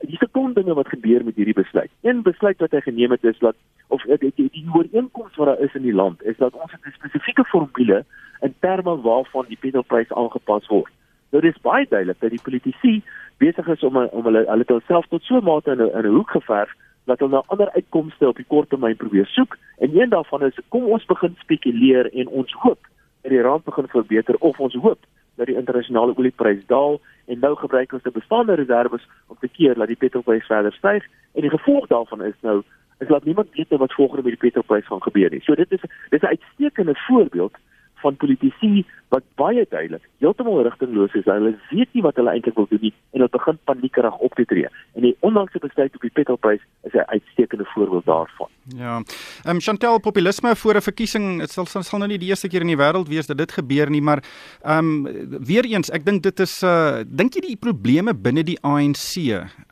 dis 0.00 0.20
'n 0.20 0.30
klomp 0.32 0.54
dinge 0.54 0.74
wat 0.74 0.88
gebeur 0.88 1.24
met 1.24 1.36
hierdie 1.36 1.54
besluit. 1.54 1.90
Een 2.02 2.22
besluit 2.22 2.58
wat 2.58 2.70
hy 2.70 2.80
geneem 2.80 3.10
het 3.10 3.24
is 3.24 3.38
dat 3.38 3.56
of 3.88 4.02
die 4.02 4.32
die, 4.34 4.48
die 4.52 4.68
ooreenkoms 4.74 5.36
wat 5.36 5.46
daar 5.46 5.60
is 5.60 5.74
in 5.74 5.82
die 5.82 5.94
land 5.94 6.22
is 6.22 6.36
dat 6.36 6.54
ons 6.54 6.72
'n 6.72 6.92
spesifieke 6.92 7.44
formule 7.44 8.04
in 8.40 8.54
terme 8.60 9.00
waarvan 9.00 9.44
die 9.48 9.56
petrolprys 9.60 10.12
aangepas 10.12 10.66
word. 10.66 10.92
Nou 11.30 11.42
dis 11.42 11.60
baie 11.60 11.86
duidelik 11.88 12.20
dat 12.20 12.30
die 12.30 12.42
politici 12.42 13.02
besig 13.38 13.68
is 13.68 13.82
om 13.82 13.96
om 13.96 14.24
hulle 14.24 14.44
hulle 14.46 14.80
self 14.86 15.06
tot 15.06 15.22
so 15.22 15.36
'n 15.36 15.44
mate 15.44 15.70
in 15.70 15.82
'n 15.82 15.90
in 15.96 16.04
'n 16.04 16.14
hoek 16.14 16.30
geverf 16.30 16.70
dat 17.04 17.18
hulle 17.18 17.30
na 17.30 17.42
ander 17.46 17.70
uitkomste 17.70 18.28
op 18.28 18.36
die 18.36 18.48
kort 18.48 18.68
termyn 18.68 18.96
probeer 18.96 19.26
soek 19.26 19.56
en 19.78 20.00
een 20.00 20.08
daarvan 20.08 20.42
is 20.42 20.58
kom 20.68 20.84
ons 20.84 21.04
begin 21.04 21.36
spekuleer 21.38 22.12
en 22.12 22.28
ons 22.28 22.52
hoop 22.52 22.82
dat 23.22 23.30
die 23.30 23.40
rand 23.40 23.64
begin 23.64 23.88
verbeter 23.88 24.36
of 24.38 24.60
ons 24.60 24.74
hoop 24.74 24.98
dat 25.40 25.48
die 25.48 25.56
internasionale 25.56 26.16
olieprys 26.16 26.60
daal 26.68 27.00
en 27.32 27.38
nou 27.40 27.54
gebruik 27.56 27.92
ons 27.96 28.04
die 28.04 28.12
bestaande 28.12 28.58
reserve 28.60 29.00
om 29.32 29.36
te 29.40 29.48
keer 29.48 29.74
dat 29.80 29.88
die 29.88 29.96
petrolprys 29.96 30.46
verder 30.52 30.74
styg 30.76 31.06
en 31.32 31.46
die 31.46 31.54
gevolg 31.56 31.88
daarvan 31.88 32.24
is 32.28 32.36
nou 32.46 32.60
is 33.00 33.08
dat 33.08 33.24
niemand 33.24 33.54
weet 33.56 33.72
wat 33.82 33.94
volgende 33.96 34.22
met 34.22 34.34
die 34.36 34.44
petrolprys 34.44 34.86
gaan 34.86 35.02
gebeur 35.02 35.30
nie. 35.30 35.40
So 35.40 35.54
dit 35.54 35.72
is 35.72 35.80
dis 36.10 36.20
'n 36.20 36.34
uitstekende 36.36 36.94
voorbeeld 37.06 37.56
van 38.02 38.16
politici 38.16 38.84
wat 39.10 39.24
baie 39.40 39.64
duidelik 39.68 40.04
heeltemal 40.22 40.62
rigtingloos 40.62 41.14
is. 41.18 41.26
Hulle 41.26 41.56
weet 41.70 41.90
nie 41.96 42.02
wat 42.04 42.18
hulle 42.20 42.30
eintlik 42.30 42.58
wil 42.58 42.68
doen 42.70 42.82
nie 42.86 42.92
en 43.10 43.20
hulle 43.20 43.32
begin 43.32 43.58
paniekerig 43.66 44.18
op 44.26 44.36
te 44.38 44.44
tree. 44.46 44.68
En 44.94 45.06
die 45.06 45.16
onlangse 45.26 45.58
besluit 45.62 45.94
op 45.96 46.06
die 46.06 46.12
petrolprys 46.14 46.62
is 46.86 46.94
'n 46.94 47.10
uitstekende 47.14 47.66
voorbeeld 47.74 48.04
daarvan. 48.04 48.48
Ja. 48.76 49.02
Ehm 49.44 49.54
um, 49.56 49.60
Chantel 49.60 50.00
populisme 50.00 50.56
voor 50.56 50.74
'n 50.74 50.80
verkiesing, 50.80 51.40
dit 51.40 51.50
sal 51.50 51.66
sal 51.66 51.98
nou 51.98 52.08
nie 52.08 52.18
die 52.18 52.28
eerste 52.28 52.48
keer 52.48 52.60
in 52.60 52.72
die 52.72 52.76
wêreld 52.76 53.08
wees 53.08 53.26
dat 53.26 53.38
dit 53.38 53.52
gebeur 53.52 53.90
nie, 53.90 54.02
maar 54.02 54.22
ehm 54.62 55.06
um, 55.06 55.28
weer 55.44 55.64
eens, 55.64 55.90
ek 55.90 56.04
dink 56.04 56.22
dit 56.22 56.40
is 56.40 56.62
uh 56.62 57.02
dink 57.06 57.34
jy 57.34 57.40
die 57.40 57.56
probleme 57.56 58.14
binne 58.14 58.42
die 58.42 58.58
ANC 58.62 59.16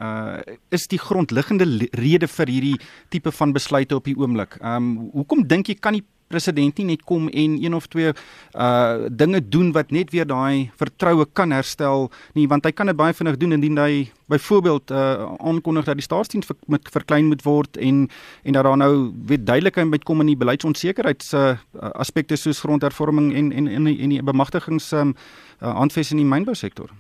uh 0.01 0.39
is 0.71 0.89
die 0.89 0.99
grondliggende 0.99 1.89
rede 1.93 2.27
vir 2.27 2.47
hierdie 2.47 2.81
tipe 3.09 3.31
van 3.31 3.53
besluite 3.53 3.95
op 3.95 4.05
die 4.05 4.17
oomblik. 4.17 4.59
Ehm 4.61 4.77
um, 4.77 5.11
hoekom 5.13 5.47
dink 5.47 5.67
jy 5.67 5.75
kan 5.75 5.93
die 5.93 6.05
president 6.29 6.79
nie 6.79 6.87
net 6.93 7.03
kom 7.09 7.29
en 7.29 7.57
een 7.63 7.75
of 7.75 7.87
twee 7.87 8.13
uh 8.13 9.09
dinge 9.11 9.41
doen 9.49 9.73
wat 9.73 9.91
net 9.91 10.11
weer 10.11 10.27
daai 10.27 10.71
vertroue 10.77 11.27
kan 11.33 11.53
herstel 11.53 12.11
nie 12.35 12.47
want 12.49 12.65
hy 12.65 12.73
kan 12.73 12.87
dit 12.87 12.97
baie 12.97 13.17
vinnig 13.17 13.37
doen 13.41 13.57
indien 13.57 13.79
hy 13.79 14.09
byvoorbeeld 14.29 14.91
uh 14.91 15.33
aankondig 15.39 15.85
dat 15.85 16.01
die 16.01 16.07
staatsdiens 16.07 16.47
ver, 16.47 16.57
met 16.67 16.89
verklein 16.93 17.27
moet 17.33 17.43
word 17.43 17.77
en 17.77 18.07
en 18.45 18.53
dat 18.53 18.65
daar 18.65 18.77
nou 18.77 19.13
weet 19.27 19.47
duidelikheid 19.47 19.89
met 19.89 20.05
kom 20.05 20.21
in 20.21 20.33
die 20.33 20.37
beleidsonsekerheids 20.37 21.33
uh, 21.33 21.57
aspekte 21.73 22.37
soos 22.37 22.61
grondhervorming 22.61 23.35
en 23.35 23.53
en 23.53 23.67
en 23.67 23.87
en 23.87 24.09
die 24.09 24.23
bemagtigings 24.23 24.93
um 24.93 25.15
uh, 25.63 25.75
aanves 25.75 26.11
in 26.11 26.23
die 26.23 26.29
mynbousektor. 26.29 26.91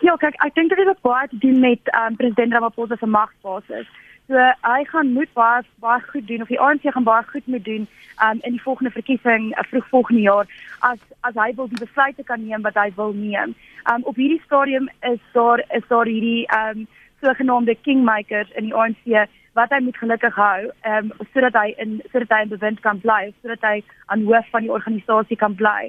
Ja, 0.00 0.14
kyk, 0.16 0.36
ek 0.46 0.54
dink 0.54 0.70
dit 0.70 0.86
het 0.86 1.00
baie 1.02 1.28
te 1.28 1.38
doen 1.42 1.58
met 1.60 1.90
um 2.00 2.16
president 2.16 2.52
Ramaphosa 2.52 2.96
se 2.96 3.06
magbasis. 3.06 3.88
So 4.28 4.36
hy 4.36 4.84
gaan 4.84 5.12
moet 5.16 5.30
baie 5.32 5.62
baie 5.80 6.00
goed 6.10 6.26
doen 6.28 6.42
of 6.44 6.50
die 6.52 6.60
ANC 6.60 6.84
gaan 6.84 7.04
baie 7.04 7.24
goed 7.30 7.46
moet 7.46 7.64
doen 7.64 7.86
um, 8.24 8.38
in 8.42 8.58
die 8.58 8.62
volgende 8.62 8.90
verkiesing 8.92 9.46
uh, 9.56 9.64
vroeg 9.70 9.88
volgende 9.88 10.20
jaar 10.20 10.50
as 10.88 10.98
as 11.20 11.38
hy 11.40 11.54
wil 11.56 11.70
die 11.72 11.80
besluite 11.80 12.26
kan 12.28 12.44
neem 12.44 12.66
wat 12.66 12.76
hy 12.76 12.90
wil 12.96 13.16
neem. 13.16 13.54
Um, 13.88 14.04
op 14.04 14.20
hierdie 14.20 14.42
stadium 14.44 14.90
is 15.00 15.22
daar 15.32 15.64
is 15.80 15.88
daar 15.88 16.10
hierdie 16.12 16.44
um, 16.58 16.84
sogenaamde 17.24 17.74
kingmakers 17.88 18.52
in 18.60 18.68
die 18.68 18.76
ANC 18.76 19.30
wat 19.56 19.72
hy 19.72 19.80
moet 19.86 19.96
gelukkig 19.96 20.36
hou 20.36 20.68
um, 20.92 21.08
sodat 21.32 21.56
hy 21.56 21.72
in 21.80 21.96
sodat 22.12 22.36
hy 22.36 22.42
in 22.44 22.52
bewind 22.52 22.84
kan 22.84 23.00
bly 23.00 23.32
sodat 23.40 23.64
hy 23.64 23.80
aan 24.12 24.28
hoof 24.28 24.52
van 24.52 24.66
die 24.66 24.74
organisasie 24.76 25.40
kan 25.40 25.56
bly 25.56 25.88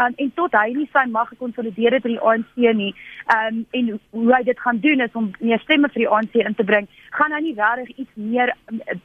um, 0.00 0.14
en 0.16 0.32
tot 0.34 0.56
hy 0.58 0.72
nie 0.76 0.88
sy 0.92 1.04
mag 1.10 1.30
gekonsolideer 1.32 1.98
het 1.98 2.08
in 2.08 2.16
die 2.16 2.24
ANC 2.30 2.60
nie 2.80 2.92
um, 3.36 3.64
en 3.78 3.90
hoe 3.94 4.34
hy 4.34 4.42
dit 4.50 4.60
gaan 4.66 4.80
doen 4.84 5.06
is 5.06 5.18
om 5.20 5.30
meer 5.40 5.62
stemme 5.64 5.90
vir 5.94 6.04
die 6.04 6.10
ANC 6.18 6.38
in 6.42 6.58
te 6.58 6.66
bring 6.70 6.88
gaan 7.18 7.34
hy 7.36 7.40
nie 7.46 7.56
regtig 7.58 8.04
iets 8.04 8.20
meer 8.34 8.54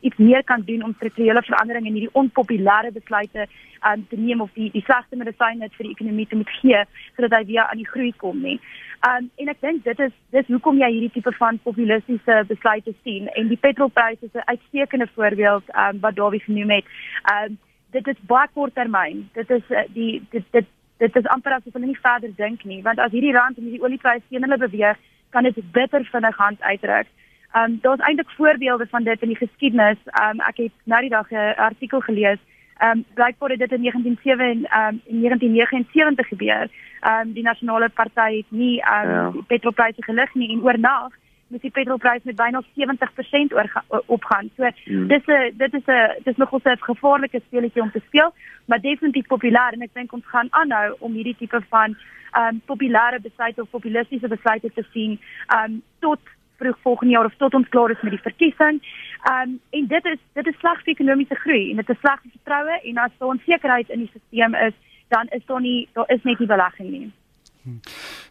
iets 0.02 0.18
meer 0.18 0.44
kan 0.44 0.66
doen 0.68 0.84
om 0.84 0.98
strukturele 0.98 1.46
verandering 1.48 1.88
in 1.88 1.98
hierdie 2.00 2.18
onpopulêre 2.22 2.94
besluite 2.96 3.48
um, 3.88 4.06
te 4.10 4.20
neem 4.20 4.42
of 4.42 4.54
die 4.58 4.70
die 4.76 4.86
slegste 4.86 5.20
medisyne 5.20 5.72
vir 5.78 5.88
die 5.88 5.96
ekonomie 5.96 6.28
te 6.28 6.40
moet 6.42 6.54
gee 6.60 6.84
sodat 7.16 7.40
hy 7.40 7.44
weer 7.54 7.66
aan 7.66 7.84
die 7.84 7.92
groei 7.94 8.14
kom 8.18 8.44
nie 8.46 8.60
Um, 9.08 9.30
en 9.40 9.48
ek 9.48 9.62
dink 9.64 9.86
dit 9.86 10.00
is 10.04 10.12
dis 10.36 10.48
hoekom 10.52 10.82
jy 10.82 10.90
hierdie 10.92 11.14
tipe 11.14 11.32
van 11.38 11.56
populistiese 11.64 12.42
besluite 12.50 12.92
sien 13.08 13.30
en 13.40 13.48
die 13.48 13.58
petrolpryse 13.64 14.28
is 14.28 14.34
'n 14.36 14.50
uitstekende 14.52 15.08
voorbeeld 15.16 15.64
um, 15.72 16.02
wat 16.04 16.16
Dawie 16.16 16.44
genoem 16.44 16.70
het. 16.70 16.86
Um, 17.32 17.56
dit 17.96 18.08
is 18.08 18.20
baie 18.28 18.48
kort 18.54 18.76
termyn. 18.76 19.30
Dit 19.34 19.50
is 19.50 19.64
uh, 19.70 19.86
die 19.96 20.20
dit 20.32 20.44
dit 20.52 20.68
dit 21.00 21.16
is 21.16 21.32
amper 21.36 21.56
asof 21.56 21.74
hulle 21.74 21.86
nie 21.86 22.02
verder 22.02 22.32
dink 22.36 22.64
nie 22.64 22.82
want 22.88 23.00
as 23.00 23.12
hierdie 23.16 23.36
rand 23.38 23.58
en 23.58 23.64
hierdie 23.68 23.84
oliepryse 23.86 24.28
teen 24.30 24.46
hulle 24.48 24.58
beweeg 24.66 24.98
kan 25.36 25.44
dit 25.44 25.72
bitter 25.72 26.06
vinnig 26.12 26.38
hand 26.38 26.62
uitdruk. 26.62 27.08
Ehm 27.54 27.64
um, 27.64 27.80
daar's 27.82 28.00
eintlik 28.00 28.32
voorbeelde 28.38 28.88
van 28.88 29.04
dit 29.04 29.22
in 29.22 29.28
die 29.28 29.38
geskiedenis. 29.38 29.98
Ehm 30.06 30.40
um, 30.40 30.46
ek 30.48 30.58
het 30.58 30.76
nou 30.84 31.02
die 31.02 31.10
dag 31.10 31.32
'n 31.32 31.56
artikel 31.70 32.00
gelees. 32.00 32.40
Ehm 32.78 32.98
um, 32.98 33.06
blykbaar 33.14 33.50
het 33.50 33.60
dit 33.60 33.72
in 33.72 33.82
1907 33.82 34.66
ehm 34.66 34.88
um, 34.88 35.02
in 35.06 35.20
1979 35.20 36.28
gebeur. 36.28 36.70
Ehm 37.02 37.28
um, 37.28 37.34
die 37.34 37.44
nasionale 37.44 37.90
party 37.90 38.38
het 38.38 38.52
nie 38.52 38.82
ehm 38.82 39.10
um, 39.10 39.36
ja. 39.36 39.42
petrolpryse 39.48 40.04
gelig 40.04 40.34
nie 40.34 40.52
en 40.52 40.62
oornag 40.62 41.12
met 41.50 41.62
die 41.62 41.72
petrolprys 41.72 42.24
met 42.24 42.36
byna 42.36 42.62
70% 42.78 43.54
oor 43.58 43.70
opgaan. 44.06 44.50
So 44.56 44.70
hmm. 44.86 45.08
dis 45.08 45.26
'n 45.26 45.52
dit 45.58 45.74
is 45.74 45.88
'n 45.88 46.24
dis 46.24 46.38
nogal 46.38 46.62
'n 46.64 46.78
gevaarlike 46.80 47.42
speletjie 47.48 47.82
om 47.82 47.92
te 47.92 48.02
speel, 48.08 48.34
maar 48.66 48.82
definitief 48.82 49.28
populêr 49.28 49.74
en 49.74 49.82
ek 49.82 49.94
dink 49.94 50.14
ons 50.14 50.26
gaan 50.26 50.48
aanhou 50.50 50.96
om 51.00 51.14
hierdie 51.14 51.38
tipe 51.38 51.62
van 51.70 51.98
ehm 52.32 52.48
um, 52.48 52.62
populêre 52.66 53.20
besluite 53.22 53.62
of 53.62 53.70
populistiese 53.70 54.28
besluite 54.28 54.72
te 54.74 54.86
sien 54.94 55.20
ehm 55.48 55.64
um, 55.64 55.82
tot 56.00 56.20
vroeg 56.58 56.78
volgende 56.82 57.14
jaar 57.14 57.26
of 57.26 57.36
tot 57.38 57.54
ons 57.54 57.70
klaar 57.70 57.90
is 57.90 58.02
met 58.02 58.12
die 58.12 58.28
verkiesing. 58.30 58.82
Ehm 59.30 59.50
um, 59.50 59.60
en 59.70 59.88
dit 59.88 60.06
is 60.06 60.20
dit 60.34 60.48
is 60.48 60.60
sleg 60.60 60.84
vir 60.84 60.94
ekonomiese 60.94 61.36
groei 61.36 61.70
en 61.70 61.76
dit 61.76 61.90
is 61.90 62.00
sleg 62.00 62.22
vir 62.22 62.32
vertroue 62.38 62.80
en 62.84 62.98
as 62.98 63.18
daar 63.18 63.34
onsekerheid 63.36 63.90
in 63.90 64.00
die 64.00 64.12
stelsel 64.12 64.60
is, 64.68 64.76
dan 65.08 65.28
is 65.38 65.46
daar 65.46 65.62
nie 65.62 65.88
daar 65.94 66.10
is 66.16 66.24
net 66.24 66.40
nie 66.40 66.48
belegging 66.48 66.90
nie. 66.92 67.12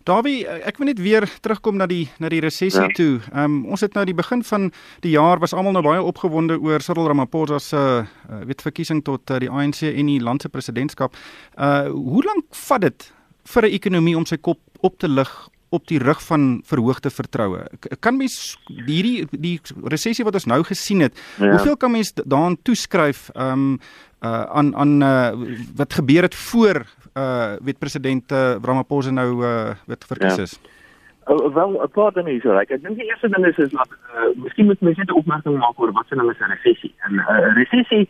Davie, 0.08 0.46
ek 0.46 0.78
wil 0.80 0.90
net 0.90 1.00
weer 1.02 1.26
terugkom 1.44 1.76
na 1.76 1.86
die 1.86 2.08
na 2.18 2.30
die 2.32 2.40
resessie 2.40 2.86
ja. 2.86 2.92
toe. 2.96 3.18
Ehm 3.32 3.44
um, 3.44 3.58
ons 3.74 3.84
het 3.84 3.94
nou 3.94 4.04
die 4.08 4.16
begin 4.16 4.44
van 4.44 4.70
die 5.04 5.12
jaar 5.16 5.38
was 5.42 5.52
almal 5.52 5.76
nou 5.76 5.82
baie 5.84 6.02
opgewonde 6.02 6.58
oor 6.60 6.80
Cyril 6.84 7.10
Ramaphosa 7.10 7.58
se 7.58 7.76
uh, 7.76 8.40
weet 8.48 8.62
verkiesing 8.62 9.04
tot 9.04 9.30
uh, 9.30 9.38
die 9.38 9.50
ANC 9.50 9.82
en 9.82 10.06
die 10.06 10.20
land 10.20 10.42
se 10.42 10.48
presidentskap. 10.48 11.16
Uh 11.56 11.90
hoe 11.92 12.24
lank 12.24 12.44
vat 12.68 12.80
dit 12.80 13.12
vir 13.54 13.62
'n 13.66 13.72
ekonomie 13.72 14.16
om 14.16 14.26
sy 14.26 14.36
kop 14.36 14.60
op 14.80 14.98
te 14.98 15.08
lig 15.08 15.30
op 15.68 15.86
die 15.88 15.98
rug 15.98 16.20
van 16.24 16.62
verhoogde 16.64 17.10
vertroue. 17.10 17.66
Kan 18.00 18.16
mens 18.16 18.56
hierdie 18.86 19.26
die 19.30 19.60
resessie 19.84 20.24
wat 20.24 20.38
ons 20.38 20.48
nou 20.48 20.62
gesien 20.64 21.04
het, 21.04 21.18
ja. 21.36 21.50
hoeveel 21.50 21.76
kan 21.76 21.92
mens 21.92 22.14
daaraan 22.16 22.56
toeskryf 22.62 23.28
um 23.34 23.78
uh 24.24 24.42
aan 24.50 24.74
aan 24.74 25.02
uh 25.02 25.30
wat 25.76 25.94
gebeur 25.94 26.22
het 26.22 26.34
voor 26.34 26.86
uh 27.18 27.56
weet 27.66 27.78
president 27.78 28.32
uh, 28.32 28.56
Ramaphosa 28.62 29.10
nou 29.10 29.30
uh 29.44 29.74
weet 29.86 30.04
verkies 30.04 30.38
is? 30.38 30.58
Ja. 30.62 30.76
Oh, 31.28 31.54
wel 31.54 31.82
'n 31.82 31.90
paar 31.90 32.12
dinge 32.12 32.30
hier 32.30 32.40
so. 32.40 32.56
Like, 32.56 32.74
ek 32.74 32.82
dink 32.82 32.96
die 32.96 33.08
eerste 33.08 33.28
ding 33.28 33.44
is 33.46 33.58
is 33.58 33.70
dat 33.70 33.88
uh, 34.16 34.32
miskien 34.44 34.66
moet 34.66 34.80
mense 34.80 35.00
net 35.00 35.10
'n 35.10 35.20
opmerking 35.20 35.58
maak 35.58 35.80
oor 35.80 35.92
wat 35.92 36.06
se 36.08 36.14
nou 36.14 36.30
is 36.30 36.40
'n 36.40 36.52
resessie. 36.56 36.94
En 37.04 37.14
'n 37.14 37.18
uh, 37.18 37.54
resessie 37.54 38.08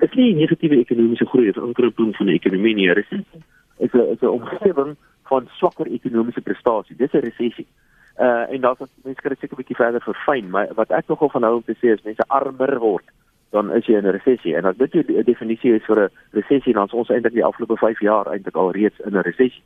is 0.00 0.12
nie 0.14 0.34
negatiewe 0.34 0.76
ekonomiese 0.78 1.26
groei 1.26 1.48
of 1.48 1.56
inkrimping 1.56 2.16
van 2.16 2.26
die 2.26 2.38
ekonomie 2.38 2.74
nie. 2.74 2.88
'n 2.88 2.94
Resessie 2.94 3.42
is 3.78 3.92
'n 3.92 4.06
is 4.14 4.22
'n 4.22 4.26
omgewing 4.38 4.96
van 5.22 5.48
swakker 5.58 5.86
ekonomiese 5.86 6.40
prestasie. 6.40 6.96
Dis 6.96 7.12
'n 7.12 7.26
resessie. 7.26 7.66
Uh 8.18 8.46
en 8.52 8.60
daar's 8.60 8.78
mense 9.02 9.20
kan 9.20 9.30
dit 9.30 9.40
seker 9.40 9.56
'n 9.56 9.62
bietjie 9.62 9.82
verder 9.82 10.00
verfyn, 10.00 10.50
maar 10.50 10.68
wat 10.74 10.90
ek 10.90 11.08
nogal 11.08 11.28
van 11.28 11.42
hou 11.42 11.54
om 11.54 11.64
te 11.64 11.74
sê 11.74 11.90
is 11.90 12.02
mense 12.02 12.24
armer 12.28 12.78
word 12.78 13.06
dan 13.50 13.72
is 13.72 13.86
jy 13.86 13.96
in 13.98 14.06
'n 14.06 14.16
resessie 14.16 14.56
en 14.56 14.64
as 14.64 14.76
dit 14.76 14.92
jou 14.92 15.22
definisie 15.24 15.74
is 15.74 15.84
vir 15.84 16.04
'n 16.04 16.10
resessie 16.32 16.72
dan 16.72 16.88
ons 16.92 17.10
eintlik 17.10 17.32
die 17.32 17.44
afgelope 17.44 17.76
5 17.76 18.00
jaar 18.00 18.26
eintlik 18.26 18.56
al 18.56 18.72
reeds 18.72 19.00
in 19.00 19.16
'n 19.16 19.22
resessie. 19.22 19.62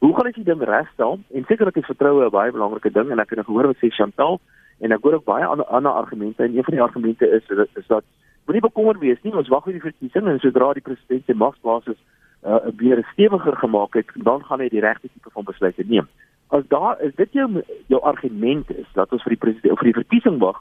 Hoe 0.00 0.16
gaan 0.16 0.26
ek 0.26 0.34
die 0.34 0.44
ding 0.44 0.62
regstel? 0.62 1.20
En 1.34 1.44
sekerlik 1.44 1.76
is 1.76 1.86
vertroue 1.86 2.24
'n 2.24 2.30
baie 2.30 2.52
belangrike 2.52 2.90
ding 2.90 3.10
en 3.10 3.18
ek 3.18 3.30
het 3.30 3.38
nou 3.38 3.46
gehoor 3.46 3.66
wat 3.66 3.76
sê 3.76 3.88
Chantal 3.88 4.40
en 4.80 4.92
ek 4.92 5.02
hoor 5.02 5.14
ook 5.14 5.24
baie 5.24 5.44
ander 5.44 5.66
ander 5.66 5.92
argumente 5.92 6.42
en 6.42 6.56
een 6.56 6.64
van 6.64 6.74
die 6.74 6.82
argumente 6.82 7.26
is 7.30 7.44
is 7.74 7.86
dat 7.86 8.04
moenie 8.46 8.62
bekommerd 8.62 8.98
wees 8.98 9.22
nie, 9.22 9.34
ons 9.34 9.48
wag 9.48 9.64
vir 9.64 9.72
die 9.72 9.86
verkiesing 9.90 10.26
en 10.26 10.40
sodra 10.42 10.72
die 10.72 10.82
president 10.82 11.24
se 11.26 11.34
magsbasis 11.34 11.98
uh, 12.44 12.58
weer 12.76 13.06
stewiger 13.12 13.56
gemaak 13.56 13.94
het, 13.94 14.06
dan 14.14 14.44
gaan 14.44 14.60
hy 14.60 14.68
die 14.68 14.82
regte 14.82 15.08
tipe 15.08 15.30
van 15.30 15.46
besluite 15.46 15.84
neem. 15.86 16.08
As 16.50 16.66
daar 16.68 17.00
is 17.00 17.14
dit 17.14 17.32
jou 17.32 17.62
jou 17.86 18.00
argument 18.02 18.70
is 18.70 18.88
dat 18.98 19.12
ons 19.12 19.22
vir 19.22 19.36
die 19.36 19.42
president 19.44 19.78
vir 19.78 19.90
die 19.92 20.00
verkiesing 20.02 20.40
wag 20.42 20.58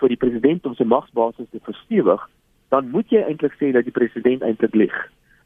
vir 0.00 0.14
die 0.14 0.20
president 0.20 0.66
om 0.66 0.74
sy 0.74 0.84
magsbasis 0.84 1.50
te 1.50 1.60
verstewig, 1.64 2.22
dan 2.74 2.90
moet 2.90 3.10
jy 3.12 3.22
eintlik 3.22 3.54
sê 3.60 3.72
dat 3.72 3.86
die 3.86 3.94
president 3.94 4.42
eintlik 4.42 4.74
lieg 4.74 4.96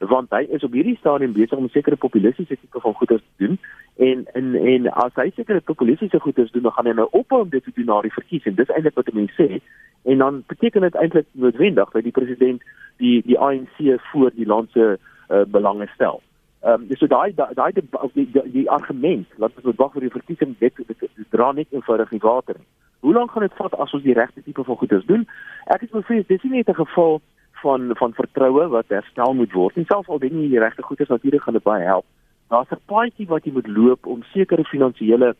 want 0.07 0.31
hy 0.31 0.45
is 0.55 0.63
op 0.63 0.73
hierdie 0.73 0.97
stadium 1.01 1.33
besig 1.35 1.59
om 1.59 1.69
sekere 1.75 1.97
populistiese 1.99 2.55
tipe 2.55 2.81
van 2.81 2.95
goeders 2.95 3.23
te 3.23 3.47
doen 3.47 3.59
en 3.97 4.27
en 4.39 4.55
en 4.55 4.87
as 5.03 5.15
hy 5.19 5.31
sekere 5.35 5.61
populistiese 5.61 6.21
goeders 6.23 6.53
doen 6.55 6.63
dan 6.63 6.73
gaan 6.77 6.87
hy 6.87 6.95
nou 7.01 7.09
ophou 7.11 7.41
om 7.43 7.51
dit 7.51 7.65
te 7.65 7.75
doen 7.75 7.89
na 7.91 8.01
die 8.07 8.15
verkiesing 8.15 8.55
dis 8.57 8.71
eintlik 8.71 8.95
wat 8.95 9.11
mense 9.13 9.35
sê 9.35 9.59
en 10.03 10.23
dan 10.23 10.43
beteken 10.47 10.87
dit 10.87 10.95
eintlik 10.95 11.27
noodwendig 11.33 11.91
dat 11.91 12.07
die 12.07 12.15
president 12.15 12.63
die 13.03 13.23
die 13.27 13.39
ANC 13.39 13.83
voor 14.13 14.31
die 14.35 14.47
land 14.47 14.71
se 14.71 14.99
uh, 15.29 15.43
belange 15.47 15.87
stel. 15.95 16.23
Ehm 16.63 16.87
um, 16.91 16.97
so 16.97 17.07
daai 17.07 17.35
daai 17.35 17.73
die, 17.73 17.85
die, 18.15 18.43
die, 18.53 18.71
argument 18.71 19.27
dat 19.39 19.53
ons 19.63 19.77
wag 19.77 19.93
vir 19.93 20.07
die 20.07 20.15
verkiesing 20.15 20.55
dit, 20.59 20.77
dit, 20.77 20.87
dit, 20.89 21.11
dit 21.17 21.31
dra 21.31 21.53
net 21.53 21.67
eenvoudig 21.71 22.11
nie 22.11 22.23
water 22.23 22.55
nie. 22.59 22.67
Hoe 23.01 23.15
lank 23.15 23.31
gaan 23.31 23.43
dit 23.43 23.55
vat 23.55 23.75
as 23.79 23.93
ons 23.95 24.03
die 24.03 24.15
regte 24.15 24.43
tipe 24.43 24.65
van 24.65 24.77
goeders 24.77 25.05
doen? 25.07 25.27
Ek 25.67 25.83
is 25.87 25.91
bevrees 25.91 26.27
dis 26.27 26.43
nie 26.43 26.57
net 26.59 26.69
'n 26.69 26.81
geval 26.85 27.21
van 27.63 27.91
van 27.95 28.13
vertroue 28.13 28.69
wat 28.69 28.89
herstel 28.89 29.35
moet 29.35 29.53
word. 29.53 29.77
En 29.77 29.85
selfs 29.85 30.09
al 30.09 30.19
doen 30.19 30.43
jy 30.43 30.49
die 30.49 30.59
regte 30.59 30.83
goeders 30.83 31.09
natuurlik 31.09 31.43
gaan 31.43 31.55
dit 31.55 31.63
baie 31.63 31.85
help. 31.85 32.05
Daar's 32.49 32.71
'n 32.71 32.81
paadjie 32.87 33.27
wat 33.27 33.45
jy 33.45 33.53
moet 33.53 33.67
loop 33.67 34.07
om 34.07 34.23
sekere 34.23 34.65
finansiële 34.65 35.35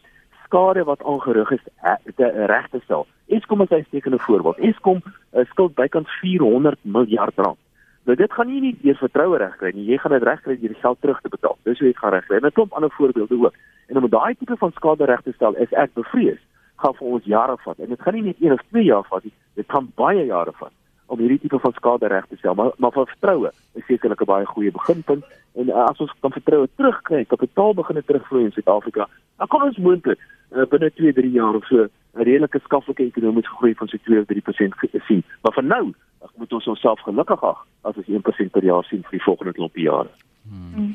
skade 0.45 0.85
wat 0.85 1.05
aangerig 1.05 1.51
is 1.51 1.65
eh, 1.83 1.95
te 2.17 2.27
reg 2.47 2.69
te 2.69 2.81
stel. 2.85 3.07
Eskom 3.27 3.63
is 3.63 3.71
'n 3.71 3.85
stekende 3.89 4.19
voorbeeld. 4.19 4.59
Eskom 4.59 5.03
uh, 5.05 5.45
skuld 5.45 5.75
bykans 5.75 6.11
400 6.21 6.79
miljard 6.83 7.37
rand. 7.37 7.59
Nou 8.05 8.17
dit 8.17 8.33
gaan 8.33 8.47
nie 8.47 8.61
net 8.61 8.83
deur 8.83 8.97
vertroue 8.97 9.39
regkry 9.39 9.71
nie. 9.75 9.85
Jy 9.85 9.99
gaan 9.99 10.13
dit 10.13 10.23
regkry 10.23 10.57
deur 10.61 10.73
die 10.73 10.81
geld 10.81 11.01
terug 11.01 11.21
te 11.21 11.29
betaal. 11.29 11.59
Dis 11.63 11.79
hoe 11.79 11.87
jy 11.87 11.93
dit 11.93 12.03
gaan 12.03 12.13
regkry. 12.13 12.37
En 12.37 12.47
'n 12.47 12.53
klomp 12.53 12.73
ander 12.73 12.91
voorbeelde 12.91 13.35
ook. 13.35 13.55
En 13.87 13.97
om 13.97 14.09
daai 14.09 14.35
tipe 14.35 14.57
van 14.57 14.73
skade 14.73 15.05
reg 15.05 15.23
te 15.23 15.33
stel, 15.33 15.55
is 15.57 15.73
ek 15.73 15.95
bevrees 15.95 16.41
gaan 16.83 16.95
vir 16.99 17.09
ons 17.09 17.25
jare 17.25 17.57
vat. 17.65 17.79
En 17.79 17.89
dit 17.89 18.01
gaan 18.01 18.15
nie 18.15 18.27
net 18.31 18.41
1 18.41 18.53
of 18.53 18.63
2 18.71 18.85
jaar 18.85 19.07
vat 19.11 19.25
nie. 19.25 19.35
Dit 19.55 19.71
gaan 19.73 19.93
baie 19.95 20.25
jare 20.27 20.55
vat 20.61 20.75
om 21.09 21.21
hierdie 21.23 21.41
tipe 21.41 21.59
van 21.59 21.73
skade 21.73 22.09
reg 22.13 22.27
te 22.29 22.37
stel. 22.37 22.55
Maar 22.55 22.73
maar 22.77 22.93
vir 22.93 23.07
vertroue 23.13 23.51
is 23.75 23.87
sekerlik 23.87 24.21
'n 24.21 24.33
baie 24.33 24.47
goeie 24.47 24.73
beginpunt 24.73 25.25
en 25.55 25.69
uh, 25.69 25.85
as 25.85 26.01
ons 26.01 26.13
kan 26.21 26.33
vertroue 26.33 26.69
terugkry, 26.77 27.25
kapitaal 27.25 27.75
begin 27.75 28.03
terugvloei 28.05 28.45
in 28.45 28.53
Suid-Afrika, 28.53 29.09
dan 29.39 29.49
kan 29.49 29.63
ons 29.63 29.77
moontlik 29.77 30.21
uh, 30.53 30.67
binne 30.71 30.91
2, 30.95 31.13
3 31.13 31.31
jaar 31.31 31.55
of 31.55 31.65
so 31.65 31.77
'n 31.83 31.91
redelike 32.23 32.61
skaplike 32.65 33.03
ekonomiese 33.03 33.57
groei 33.59 33.75
van 33.75 33.89
so 33.89 33.97
2 34.05 34.21
of 34.21 34.27
3% 34.27 34.75
sien. 35.07 35.25
Maar 35.43 35.53
vir 35.53 35.65
nou, 35.65 35.95
moet 36.39 36.53
ons 36.53 36.67
onsself 36.67 37.01
gelukkig 37.01 37.43
ag 37.43 37.67
as 37.83 37.97
ons 37.97 38.07
1% 38.09 38.51
per 38.55 38.65
jaar 38.65 38.85
sien 38.85 39.03
vir 39.03 39.19
die 39.19 39.25
volgende 39.27 39.53
klompie 39.53 39.87
jare. 39.89 40.11
Hmm. 40.49 40.95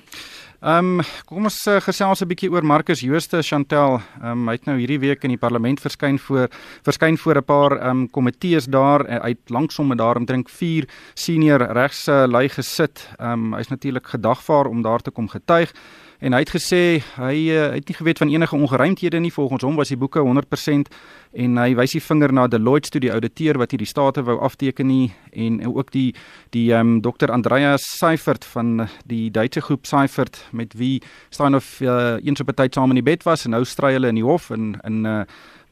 Ehm 0.63 1.01
um, 1.01 1.05
kom 1.27 1.43
ons 1.43 1.57
uh, 1.67 1.81
gesels 1.83 2.21
'n 2.23 2.27
bietjie 2.29 2.47
oor 2.47 2.63
Marcus 2.63 3.01
Jooste 3.03 3.41
Chantel. 3.43 3.99
Ehm 4.21 4.31
um, 4.31 4.47
hy 4.47 4.53
het 4.55 4.65
nou 4.65 4.77
hierdie 4.79 4.99
week 4.99 5.25
in 5.27 5.33
die 5.33 5.37
parlement 5.37 5.81
verskyn 5.83 6.15
voor 6.15 6.47
verskyn 6.87 7.17
voor 7.17 7.35
'n 7.35 7.43
paar 7.43 7.71
ehm 7.71 7.89
um, 7.89 8.09
komitees 8.09 8.65
daar 8.71 9.03
uit 9.07 9.39
lanksomme 9.49 9.95
daar 9.95 10.15
omtrent 10.15 10.51
4 10.51 10.87
senior 11.15 11.67
regs 11.73 12.07
uh, 12.07 12.23
lui 12.27 12.47
gesit. 12.47 13.09
Ehm 13.19 13.31
um, 13.31 13.53
hy's 13.53 13.67
natuurlik 13.67 14.07
gedagvaar 14.07 14.65
om 14.65 14.81
daar 14.81 15.01
te 15.01 15.11
kom 15.11 15.27
getuig. 15.27 15.73
En 16.19 16.31
hy 16.31 16.39
het 16.39 16.55
gesê 16.55 17.03
hy 17.19 17.35
uh, 17.51 17.73
het 17.75 17.87
nie 17.87 17.97
geweet 17.97 18.17
van 18.17 18.29
enige 18.29 18.55
ongeruimthede 18.55 19.19
nie 19.19 19.33
volgens 19.33 19.63
hom 19.63 19.75
was 19.75 19.91
die 19.91 19.97
boeke 19.97 20.23
100% 20.23 20.87
en 21.33 21.57
hy 21.57 21.73
wys 21.77 21.95
die 21.95 22.01
vinger 22.03 22.33
na 22.33 22.45
Deloitte 22.47 22.91
studie 22.91 23.11
ouditeur 23.13 23.57
wat 23.61 23.73
hierdie 23.73 23.89
state 23.89 24.21
wou 24.25 24.37
afteken 24.45 24.87
nie 24.87 25.11
en 25.31 25.59
ook 25.65 25.91
die 25.91 26.13
die 26.53 26.67
ehm 26.73 26.97
um, 26.97 27.01
Dr 27.01 27.31
Andreas 27.33 27.85
Seifert 27.97 28.45
van 28.45 28.87
die 29.09 29.31
Duitse 29.31 29.61
groep 29.61 29.85
Seifert 29.89 30.43
met 30.51 30.73
wie 30.77 31.01
staan 31.29 31.55
of 31.55 31.81
uh, 31.81 32.17
eens 32.21 32.41
op 32.41 32.49
'n 32.49 32.53
tyd 32.53 32.73
saam 32.73 32.89
in 32.91 33.01
die 33.01 33.09
bed 33.11 33.23
was 33.23 33.45
en 33.45 33.51
nou 33.51 33.63
stry 33.65 33.93
hulle 33.93 34.07
in 34.07 34.21
die 34.21 34.29
hof 34.29 34.49
in 34.49 34.77
in 34.83 35.05
uh, 35.05 35.23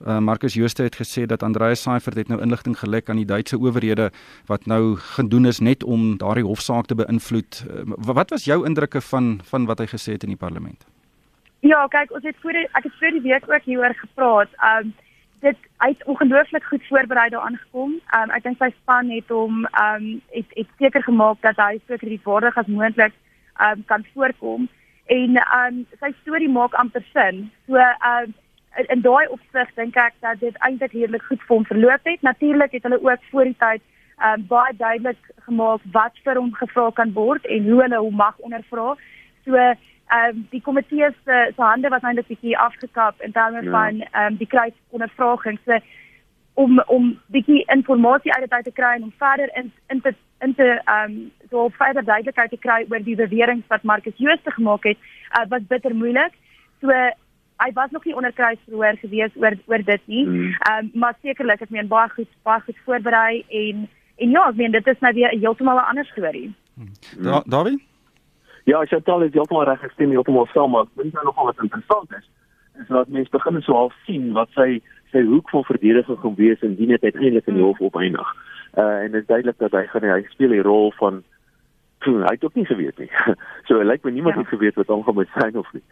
Uh, 0.01 0.18
Marcus 0.18 0.53
Jooste 0.53 0.84
het 0.84 0.96
gesê 0.96 1.25
dat 1.25 1.44
Andreas 1.44 1.82
Seifert 1.82 2.18
het 2.18 2.27
nou 2.27 2.41
inligting 2.41 2.80
gelek 2.80 3.10
aan 3.10 3.15
die 3.22 3.25
Duitse 3.25 3.58
owerhede 3.58 4.12
wat 4.46 4.65
nou 4.65 4.96
gedoen 4.96 5.46
is 5.46 5.60
net 5.60 5.84
om 5.84 6.18
daardie 6.18 6.44
hofsaak 6.44 6.86
te 6.86 6.96
beïnvloed. 6.96 7.65
Uh, 7.70 7.94
wat 7.98 8.30
was 8.30 8.44
jou 8.44 8.65
indrukke 8.65 9.01
van 9.01 9.39
van 9.44 9.65
wat 9.65 9.80
hy 9.80 9.86
gesê 9.86 10.12
het 10.12 10.24
in 10.24 10.34
die 10.34 10.41
parlement? 10.41 10.86
Ja, 11.60 11.88
kyk, 11.88 12.12
ons 12.12 12.24
het 12.25 12.36
voor 12.41 12.58
die, 12.58 12.65
ek 12.74 12.84
het 12.84 12.94
voor 12.98 13.12
die 13.12 13.22
week 13.22 13.46
ook 13.46 13.70
hieroor 13.70 13.94
gepraat. 13.94 14.50
Um 14.58 14.94
dit 15.42 15.58
hy 15.82 15.88
het 15.94 16.04
ongelooflik 16.06 16.64
goed 16.64 16.84
voorberei 16.88 17.30
daaraan 17.30 17.58
gekom. 17.58 17.98
Um 18.18 18.34
ek 18.36 18.44
dink 18.46 18.62
sy 18.62 18.70
span 18.82 19.10
het 19.14 19.30
hom 19.34 19.66
um 19.84 20.06
het 20.36 20.54
het 20.58 20.70
seker 20.78 21.04
gemaak 21.04 21.42
dat 21.46 21.58
hy 21.62 21.80
so 21.88 21.98
kredietwaardig 21.98 22.58
as 22.58 22.70
moontlik 22.70 23.16
um 23.68 23.84
kan 23.86 24.06
voorkom 24.14 24.70
en 25.06 25.42
um 25.62 25.82
sy 26.00 26.14
storie 26.22 26.50
maak 26.50 26.78
amper 26.84 27.06
sin. 27.14 27.50
So 27.68 27.82
um 27.82 28.34
in, 28.88 29.02
daai 29.02 29.28
opsig 29.28 29.72
dink 29.76 29.98
ek 30.00 30.14
dat 30.24 30.40
dit 30.40 30.56
eintlik 30.68 30.94
redelik 30.94 31.26
goed 31.30 31.42
vir 31.48 31.56
hom 31.56 31.66
verloop 31.66 32.06
het. 32.08 32.22
Natuurlik 32.22 32.72
het 32.78 32.84
hulle 32.88 33.02
ook 33.04 33.30
voor 33.32 33.50
die 33.50 33.58
tyd 33.60 33.82
um, 34.24 34.46
baie 34.48 34.74
duidelik 34.78 35.32
gemaak 35.48 35.82
wat 35.92 36.18
vir 36.24 36.40
hom 36.40 36.54
gevra 36.56 36.90
kan 36.96 37.14
word 37.18 37.46
en 37.46 37.70
hoe 37.70 37.82
hulle 37.82 38.00
hom 38.06 38.16
mag 38.16 38.38
ondervra. 38.46 38.96
So 39.46 39.58
ehm 40.12 40.36
um, 40.36 40.48
die 40.50 40.62
komitee 40.62 41.10
se 41.25 41.51
se 41.56 41.62
hande 41.62 41.89
was 41.89 42.03
eintlik 42.03 42.27
bietjie 42.27 42.58
afgekap 42.58 43.22
in 43.22 43.32
terme 43.32 43.62
ja. 43.63 43.72
van 43.72 44.01
ehm 44.01 44.32
um, 44.32 44.38
die 44.38 44.48
kruis 44.48 44.77
ondervraging 44.89 45.60
se 45.65 45.82
om 46.53 46.80
om 46.88 47.20
bietjie 47.27 47.63
inligting 47.75 48.34
uit 48.36 48.50
dit 48.50 48.63
te 48.63 48.72
kry 48.72 48.96
en 48.96 49.03
om 49.03 49.13
verder 49.18 49.50
in 49.56 49.72
in 49.88 50.01
te 50.01 50.13
in 50.39 50.56
te 50.56 50.68
ehm 50.84 51.12
um, 51.12 51.32
so 51.50 51.70
verder 51.77 52.03
duidelikheid 52.03 52.50
te 52.50 52.58
kry 52.68 52.86
oor 52.89 53.03
die 53.03 53.15
beweringe 53.15 53.63
wat 53.68 53.84
Marcus 53.84 54.18
Jooste 54.18 54.51
gemaak 54.51 54.84
het, 54.84 54.98
uh, 55.38 55.46
was 55.50 55.68
bitter 55.68 55.96
moeilik. 55.96 56.34
So 56.82 56.88
hy 57.62 57.70
was 57.74 57.91
nog 57.91 58.06
nie 58.06 58.15
onder 58.15 58.34
kruisverhoor 58.34 58.98
gewees 59.01 59.36
oor 59.36 59.58
oor 59.65 59.84
dit 59.84 60.01
nie. 60.06 60.25
Mm. 60.25 60.56
Ehm 60.70 60.86
um, 60.86 60.91
maar 60.94 61.15
sekerlik, 61.22 61.62
ek 61.62 61.70
meen 61.70 61.88
baie 61.88 62.10
goed 62.10 62.32
baie 62.44 62.62
goed 62.62 62.84
voorberei 62.86 63.44
en 63.50 63.88
en 64.18 64.30
ja, 64.30 64.50
ek 64.50 64.56
meen 64.56 64.72
dit 64.72 64.88
is 64.88 65.00
nou 65.00 65.13
weer 65.13 65.30
heeltemal 65.30 65.77
'n 65.77 65.89
ander 65.94 66.06
storie. 66.06 66.53
Mm. 66.75 66.94
Da 67.24 67.44
Dawie? 67.46 67.91
Ja, 68.70 68.82
ek 68.82 68.94
het 68.94 69.10
al 69.10 69.25
dit 69.25 69.34
heeltemal 69.34 69.65
reg 69.65 69.80
gestem, 69.80 70.13
heeltemal 70.13 70.48
saam, 70.53 70.72
maar 70.72 70.86
dit 70.96 71.06
is 71.06 71.15
nou 71.18 71.25
nogal 71.25 71.50
wat 71.50 71.63
interessant 71.63 72.13
is. 72.18 72.30
Is 72.82 72.88
dat 72.88 73.08
mense 73.08 73.34
begin 73.34 73.62
so 73.62 73.74
half 73.74 73.96
sien 74.06 74.32
wat 74.38 74.50
sy 74.58 74.82
sy 75.12 75.24
hoek 75.27 75.50
van 75.51 75.65
verdediging 75.68 76.20
gaan 76.20 76.36
wees 76.38 76.62
indien 76.63 76.94
dit 76.94 77.03
uiteindelik 77.03 77.48
in 77.48 77.58
die 77.60 77.63
hof 77.63 77.82
opeindig. 77.84 78.27
Uh 78.80 79.03
en 79.03 79.12
dit 79.12 79.22
is 79.22 79.27
duidelik 79.27 79.58
dat 79.60 79.72
hy 79.75 79.84
gaan 79.91 80.08
hy 80.08 80.22
speel 80.30 80.56
die 80.56 80.63
rol 80.63 80.94
van 81.00 81.24
hy 82.06 82.34
het 82.34 82.44
ook 82.44 82.56
nie 82.56 82.65
geweet 82.65 82.98
nie. 82.98 83.10
so 83.68 83.77
lyk 83.77 83.89
like 83.89 84.08
my 84.08 84.13
niemand 84.13 84.36
ja. 84.36 84.41
het 84.41 84.53
geweet 84.53 84.75
wat 84.80 84.88
hom 84.88 85.03
gaan 85.03 85.20
moet 85.20 85.34
sê 85.36 85.51
of 85.58 85.74
nie. 85.74 85.84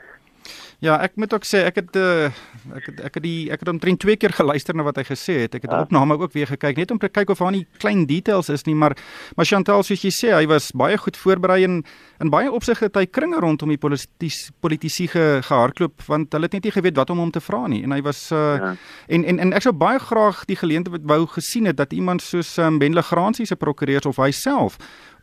Ja, 0.80 0.96
ek 1.04 1.18
moet 1.20 1.34
ook 1.36 1.44
sê 1.44 1.66
ek 1.68 1.76
het 1.82 1.98
uh, 2.00 2.30
ek 2.72 2.86
het 2.88 3.00
ek 3.10 3.18
het 3.20 3.24
die 3.24 3.50
ek 3.52 3.66
het 3.66 3.72
omtrent 3.72 4.00
twee 4.00 4.16
keer 4.16 4.32
geluister 4.32 4.78
na 4.78 4.86
wat 4.88 5.02
hy 5.02 5.04
gesê 5.10 5.42
het. 5.42 5.58
Ek 5.58 5.66
het 5.68 5.74
ja. 5.76 5.82
opname 5.84 6.16
ook 6.16 6.32
weer 6.32 6.48
gekyk 6.48 6.80
net 6.80 6.94
om 6.96 7.02
te 7.02 7.10
kyk 7.12 7.34
of 7.34 7.42
daar 7.44 7.52
nie 7.52 7.66
klein 7.84 8.06
details 8.08 8.48
is 8.50 8.64
nie, 8.64 8.76
maar 8.80 8.96
maar 9.36 9.46
Chantal 9.50 9.84
soos 9.84 10.06
jy 10.08 10.12
sê, 10.16 10.32
hy 10.32 10.48
was 10.48 10.72
baie 10.72 10.96
goed 10.98 11.20
voorberei 11.20 11.66
en 11.68 11.82
in 12.24 12.32
baie 12.32 12.52
opsigte 12.52 12.88
het 12.88 12.96
hy 12.96 13.06
kringe 13.12 13.42
rondom 13.44 13.72
die 13.72 13.80
politisie 13.80 14.54
politisie 14.64 15.10
ge, 15.12 15.26
gehardloop 15.44 16.04
want 16.08 16.32
hulle 16.36 16.48
het 16.48 16.56
net 16.56 16.70
nie 16.70 16.74
geweet 16.76 16.96
wat 17.00 17.12
om 17.12 17.20
hom 17.26 17.32
te 17.32 17.44
vra 17.44 17.66
nie 17.72 17.82
en 17.84 17.96
hy 17.96 18.00
was 18.06 18.26
uh, 18.36 18.40
ja. 18.60 18.72
en 19.08 19.28
en 19.28 19.40
en 19.40 19.54
ek 19.56 19.68
sou 19.68 19.76
baie 19.76 20.00
graag 20.00 20.46
die 20.48 20.60
geleentheid 20.60 21.04
wou 21.08 21.26
gesien 21.36 21.68
het 21.68 21.80
dat 21.80 21.96
iemand 21.96 22.24
soos 22.24 22.56
um, 22.58 22.80
Benle 22.80 23.04
Gransie 23.04 23.48
se 23.48 23.60
prokureurs 23.60 24.08
of 24.08 24.20
hy 24.20 24.32
self 24.36 24.80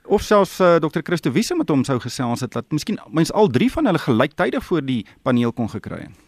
of 0.06 0.22
selfs 0.22 0.60
uh, 0.60 0.76
Dr. 0.76 1.02
Christo 1.02 1.32
Wiese 1.32 1.56
met 1.56 1.68
hom 1.68 1.84
sou 1.84 1.98
gesels 2.00 2.40
het 2.40 2.52
dat 2.52 2.70
miskien 2.70 2.98
mens 3.10 3.32
al 3.32 3.48
drie 3.48 3.72
van 3.72 3.86
hulle 3.86 3.98
gelyktydig 3.98 4.64
voor 4.64 4.84
die 4.84 5.04
paneel 5.22 5.52
kon 5.52 5.68
gekry 5.70 6.06
het. 6.06 6.22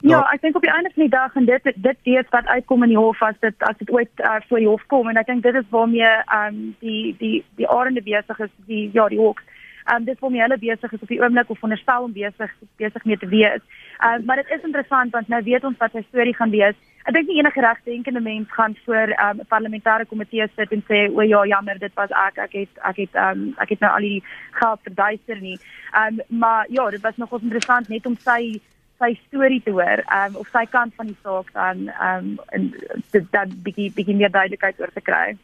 Ja, 0.00 0.20
ek 0.32 0.40
dink 0.44 0.56
op 0.56 0.64
die 0.64 0.72
einde 0.72 0.90
van 0.94 1.02
die 1.02 1.12
dag 1.12 1.34
en 1.36 1.44
dit 1.44 1.64
dit 1.74 1.98
weet 2.04 2.28
wat 2.30 2.46
uitkom 2.46 2.82
in 2.84 2.92
die 2.92 2.98
hof 2.98 3.20
as 3.22 3.36
dit 3.40 3.66
as 3.68 3.76
dit 3.80 3.90
ooit 3.90 4.22
uh, 4.24 4.36
voor 4.48 4.62
die 4.62 4.68
hof 4.68 4.84
kom 4.92 5.08
en 5.08 5.18
ek 5.20 5.28
dink 5.28 5.42
dit 5.44 5.58
is 5.58 5.68
waarmee 5.74 6.06
ehm 6.06 6.46
um, 6.46 6.74
die 6.84 7.14
die 7.18 7.44
die 7.60 7.68
arende 7.68 8.02
besig 8.02 8.40
is 8.46 8.52
die 8.70 8.88
ja 8.92 9.08
die 9.12 9.20
hoek. 9.20 9.42
Ehm 9.84 9.96
um, 9.96 10.04
dit 10.04 10.20
waarmee 10.20 10.44
hulle 10.44 10.58
besig 10.58 10.92
is 10.92 11.02
op 11.02 11.08
die 11.08 11.20
oomblik 11.22 11.50
of 11.50 11.62
onderstel 11.62 12.08
om 12.08 12.12
besig 12.12 12.52
besig 12.76 13.04
mee 13.04 13.18
te 13.18 13.28
wees. 13.28 13.62
Ehm 13.98 14.20
um, 14.20 14.24
maar 14.24 14.42
dit 14.42 14.52
is 14.58 14.64
interessant 14.64 15.12
want 15.12 15.28
nou 15.28 15.42
weet 15.42 15.64
ons 15.64 15.78
wat 15.82 15.92
sy 15.92 16.04
storie 16.08 16.34
gaan 16.34 16.50
wees. 16.50 16.76
Ek 17.06 17.14
dink 17.14 17.28
nie 17.30 17.38
enige 17.38 17.62
regdenkende 17.62 18.20
mens 18.20 18.48
gaan 18.50 18.74
voor 18.84 19.12
ehm, 19.14 19.36
'n 19.36 19.40
um, 19.40 19.46
parlementêre 19.46 20.06
komitee 20.10 20.46
sit 20.56 20.72
en 20.72 20.82
sê 20.88 21.06
o 21.14 21.22
ja 21.22 21.46
jammer 21.46 21.78
dit 21.78 21.94
was 21.94 22.10
ek 22.10 22.38
ek 22.38 22.52
het 22.52 22.72
ek 22.82 22.96
het 22.96 23.14
ehm 23.14 23.30
um, 23.30 23.54
ek 23.58 23.68
het 23.68 23.80
nou 23.80 23.92
al 23.92 24.00
die 24.00 24.22
geld 24.50 24.80
verduister 24.82 25.40
nie. 25.40 25.58
Ehm 25.92 26.18
um, 26.18 26.38
maar 26.38 26.66
ja, 26.68 26.90
dit 26.90 27.00
was 27.00 27.16
nogals 27.16 27.42
interessant 27.42 27.88
net 27.88 28.06
om 28.06 28.16
sy 28.16 28.60
sy 28.98 29.12
storie 29.26 29.62
te 29.62 29.70
hoor, 29.70 30.02
ehm 30.02 30.34
um, 30.34 30.36
of 30.36 30.48
sy 30.48 30.64
kant 30.70 30.94
van 30.96 31.06
die 31.06 31.18
saak 31.22 31.52
dan 31.52 31.88
ehm 31.88 32.38
um, 32.52 32.74
dit 33.10 33.26
dan 33.30 33.54
bietjie 33.62 33.92
bietjie 33.92 34.16
meer 34.16 34.30
duidelikheid 34.30 34.80
oor 34.80 34.92
te 34.94 35.00
kry. 35.00 35.36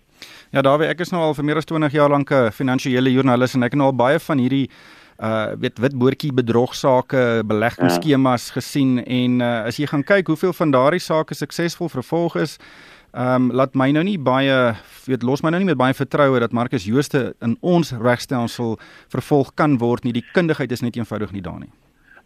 Ja, 0.51 0.63
Dawie, 0.63 0.89
ek 0.89 1.01
is 1.01 1.11
nou 1.11 1.23
al 1.23 1.35
vir 1.35 1.45
meer 1.45 1.57
as 1.57 1.71
20 1.71 1.93
jaar 1.93 2.11
lank 2.11 2.31
'n 2.31 2.51
finansiële 2.51 3.13
joernalis 3.13 3.55
en 3.55 3.63
ek 3.63 3.73
het 3.73 3.79
nou 3.79 3.87
al 3.87 3.97
baie 3.97 4.19
van 4.19 4.39
hierdie 4.39 4.69
uh 5.23 5.53
weet 5.63 5.79
wit 5.79 5.95
boortjie 5.99 6.33
bedrogsaake, 6.35 7.43
beleggingsskemas 7.47 8.49
ja. 8.49 8.55
gesien 8.59 8.97
en 9.05 9.41
uh 9.41 9.69
as 9.69 9.79
jy 9.79 9.87
gaan 9.87 10.03
kyk 10.05 10.27
hoeveel 10.27 10.53
van 10.53 10.75
daardie 10.75 11.03
sake 11.03 11.35
suksesvol 11.35 11.89
vervolg 11.89 12.37
is, 12.37 12.59
ehm 13.13 13.51
um, 13.51 13.53
laat 13.53 13.75
my 13.75 13.91
nou 13.93 14.03
nie 14.05 14.19
baie 14.19 14.75
weet 15.07 15.23
los 15.23 15.43
my 15.43 15.51
nou 15.51 15.61
nie 15.63 15.71
met 15.71 15.79
baie 15.79 15.95
vertroue 15.95 16.41
dat 16.41 16.53
Marcus 16.53 16.85
Jooste 16.85 17.35
in 17.41 17.57
ons 17.61 17.93
regstelsel 17.93 18.79
vervolg 19.15 19.55
kan 19.55 19.79
word 19.79 20.05
nie. 20.05 20.13
Die 20.13 20.27
kundigheid 20.33 20.73
is 20.73 20.83
net 20.83 20.97
eenvoudig 20.97 21.33
nie 21.33 21.43
daar 21.43 21.61
nie. 21.61 21.71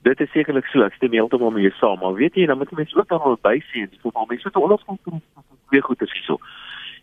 Dit 0.03 0.21
is 0.21 0.31
sekerlik 0.31 0.67
so. 0.71 0.85
Ek 0.87 0.95
stem 0.95 1.13
heeltemal 1.13 1.51
mee 1.51 1.73
saam 1.81 1.99
maar 2.01 2.15
weet 2.15 2.35
jy 2.35 2.47
dan 2.47 2.59
moet 2.59 2.71
mense 2.71 2.97
ook 2.97 3.09
dan 3.09 3.21
wel 3.25 3.39
bysien. 3.43 3.91
Dis 3.91 4.01
vir 4.01 4.27
mense 4.29 4.49
wat 4.49 4.63
onderskyn 4.63 4.99
kan 5.05 5.21
twee 5.69 5.83
goeie 5.83 6.09
hierso 6.15 6.41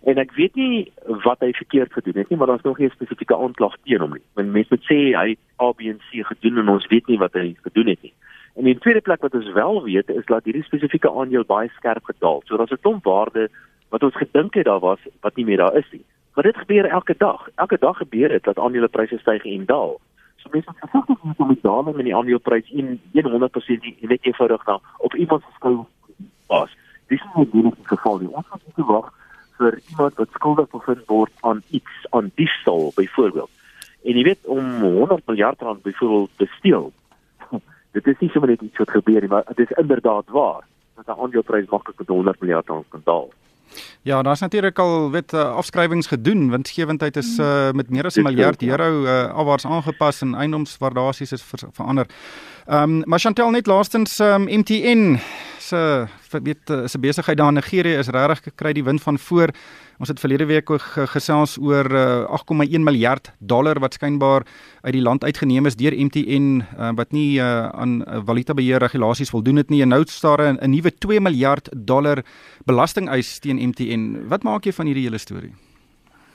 en 0.04 0.20
ek 0.20 0.34
weet 0.36 0.56
nie 0.56 0.92
wat 1.24 1.40
hy 1.40 1.52
verkeerd 1.56 1.94
gedoen 1.94 2.20
het 2.22 2.30
nie 2.30 2.38
maar 2.38 2.52
daar's 2.52 2.66
nog 2.68 2.78
nie 2.78 2.88
'n 2.88 2.96
spesifieke 2.96 3.36
aanklag 3.36 3.76
teen 3.84 4.02
hom 4.02 4.14
nie. 4.14 4.26
Men 4.36 4.52
mense 4.52 4.74
moet 4.76 4.86
sê 4.92 5.00
hy 5.16 5.38
A 5.62 5.72
B 5.72 5.82
en 5.82 6.00
C 6.10 6.26
gedoen 6.26 6.58
en 6.58 6.70
ons 6.70 6.88
weet 6.88 7.08
nie 7.08 7.18
wat 7.18 7.34
hy 7.34 7.56
gedoen 7.64 7.88
het 7.88 8.02
nie. 8.02 8.14
En 8.56 8.68
in 8.68 8.80
tweede 8.80 9.02
plek 9.02 9.22
wat 9.22 9.34
ons 9.34 9.52
wel 9.52 9.84
weet 9.84 10.10
is 10.10 10.26
dat 10.26 10.44
hierdie 10.44 10.64
spesifieke 10.64 11.10
aandeel 11.12 11.46
baie 11.46 11.70
skerp 11.70 12.04
gedaal 12.04 12.42
so 12.46 12.58
daar's 12.58 12.72
'n 12.72 12.82
klomp 12.82 13.04
waarde 13.04 13.50
wat 13.90 14.04
ons 14.04 14.16
gedink 14.16 14.54
het 14.54 14.66
daar 14.66 14.80
was 14.80 15.00
wat 15.22 15.36
nie 15.36 15.46
meer 15.46 15.58
daar 15.58 15.78
is 15.78 15.92
nie. 15.92 16.06
Maar 16.34 16.44
dit 16.44 16.58
gebeur 16.58 16.86
elke 16.86 17.16
dag. 17.18 17.50
Elke 17.56 17.78
dag 17.80 17.98
gebeur 17.98 18.30
dit 18.30 18.44
dat 18.44 18.58
aandelepryse 18.58 19.18
styg 19.18 19.46
en 19.46 19.66
daal. 19.66 20.00
So 20.36 20.50
mense 20.52 20.70
het 20.70 20.80
versigtig 20.80 21.24
moet 21.24 21.40
om 21.40 21.48
die 21.48 21.60
daling 21.62 21.98
in 21.98 22.04
die 22.04 22.16
aandeleprys 22.16 22.70
in 22.70 23.00
100% 23.14 23.82
nie 23.82 23.96
net 24.00 24.26
eenvoudig 24.26 24.64
dan 24.64 24.80
op 24.98 25.16
iemand 25.16 25.42
se 25.42 25.52
skou 25.56 25.86
pas. 26.48 26.78
Dis 27.08 27.22
nie 27.36 27.50
die 27.52 27.72
geval 27.84 28.18
nie. 28.18 28.30
Ons 28.34 28.48
moet 28.76 28.88
wag 28.88 29.14
vir 29.64 29.80
iemand 29.90 30.20
wat 30.22 30.36
skuldig 30.38 30.70
bevind 30.72 31.06
word 31.12 31.32
aan 31.50 31.62
iets 31.70 32.08
aan 32.12 32.32
diefstal 32.40 32.92
byvoorbeeld. 32.96 33.50
En 34.04 34.20
jy 34.20 34.24
weet 34.24 34.52
om 34.52 34.66
100 34.82 35.28
miljard 35.32 35.62
rand 35.62 35.82
byvoorbeeld 35.84 36.30
te 36.42 36.50
steel. 36.58 36.92
Dit 37.96 38.08
is 38.08 38.20
nie 38.20 38.30
sommer 38.34 38.50
net 38.50 38.62
iets 38.62 38.82
wat 38.84 38.92
gebeur 38.98 39.22
nie, 39.22 39.32
maar 39.32 39.46
dit 39.54 39.70
is 39.70 39.78
inderdaad 39.78 40.30
waar 40.34 40.66
dat 40.96 41.08
'n 41.08 41.20
aandeleprys 41.20 41.70
maklik 41.70 41.98
met 41.98 42.08
100 42.08 42.42
miljard 42.42 42.68
rand 42.68 42.86
kan 42.90 43.02
daal. 43.04 43.32
Ja, 44.02 44.22
daar's 44.22 44.40
natuurlik 44.40 44.80
al 44.80 45.12
wet 45.12 45.34
uh, 45.34 45.56
afskrywings 45.56 46.08
gedoen 46.08 46.50
want 46.50 46.70
gewendheid 46.70 47.16
is 47.18 47.38
uh, 47.40 47.72
met 47.72 47.90
meer 47.90 48.06
as 48.06 48.16
'n 48.16 48.22
miljard 48.22 48.62
euro 48.62 49.04
uh, 49.04 49.34
afwaarts 49.34 49.66
aangepas 49.66 50.22
en 50.22 50.36
eiendomswaardasies 50.36 51.32
is 51.32 51.44
ver 51.44 51.60
verander. 51.72 52.06
Ehm 52.66 52.84
um, 52.84 53.02
maar 53.06 53.20
Chantel 53.20 53.50
net 53.50 53.68
laastens 53.68 54.20
um, 54.20 54.48
ehm, 54.48 54.60
MTN 54.60 55.20
se 55.60 56.06
weet 56.44 56.90
se 56.90 57.00
besigheid 57.00 57.38
daar 57.38 57.48
in 57.48 57.54
Nigerië 57.54 57.98
is 58.00 58.08
regtig 58.08 58.56
kry 58.56 58.74
die 58.74 58.84
wind 58.84 59.02
van 59.02 59.18
voor. 59.18 59.54
Ons 60.00 60.10
het 60.10 60.20
verlede 60.20 60.46
week 60.46 60.70
gesels 61.14 61.58
oor 61.62 61.86
uh, 61.94 62.40
8,1 62.42 62.82
miljard 62.82 63.32
dollar 63.40 63.80
wat 63.80 63.94
skynbaar 63.94 64.46
uit 64.82 64.94
die 64.94 65.02
land 65.02 65.24
uitgeneem 65.24 65.66
is 65.66 65.76
deur 65.76 65.94
MTN 65.94 66.64
uh, 66.64 66.92
wat 66.98 67.12
nie 67.12 67.40
uh, 67.40 67.70
aan 67.70 68.02
valutabeheer 68.26 68.82
regulasies 68.82 69.30
voldoen 69.30 69.62
het 69.62 69.70
nie 69.70 69.82
en 69.82 69.94
nou 69.94 70.04
staar 70.06 70.42
'n 70.54 70.70
nuwe 70.70 70.92
2 70.92 71.20
miljard 71.20 71.70
dollar 71.72 72.24
belastingeis 72.66 73.40
teen 73.40 73.62
MTN. 73.70 74.28
Wat 74.28 74.44
maak 74.44 74.66
jy 74.66 74.74
van 74.74 74.86
hierdie 74.86 75.04
hele 75.04 75.18
storie? 75.18 75.54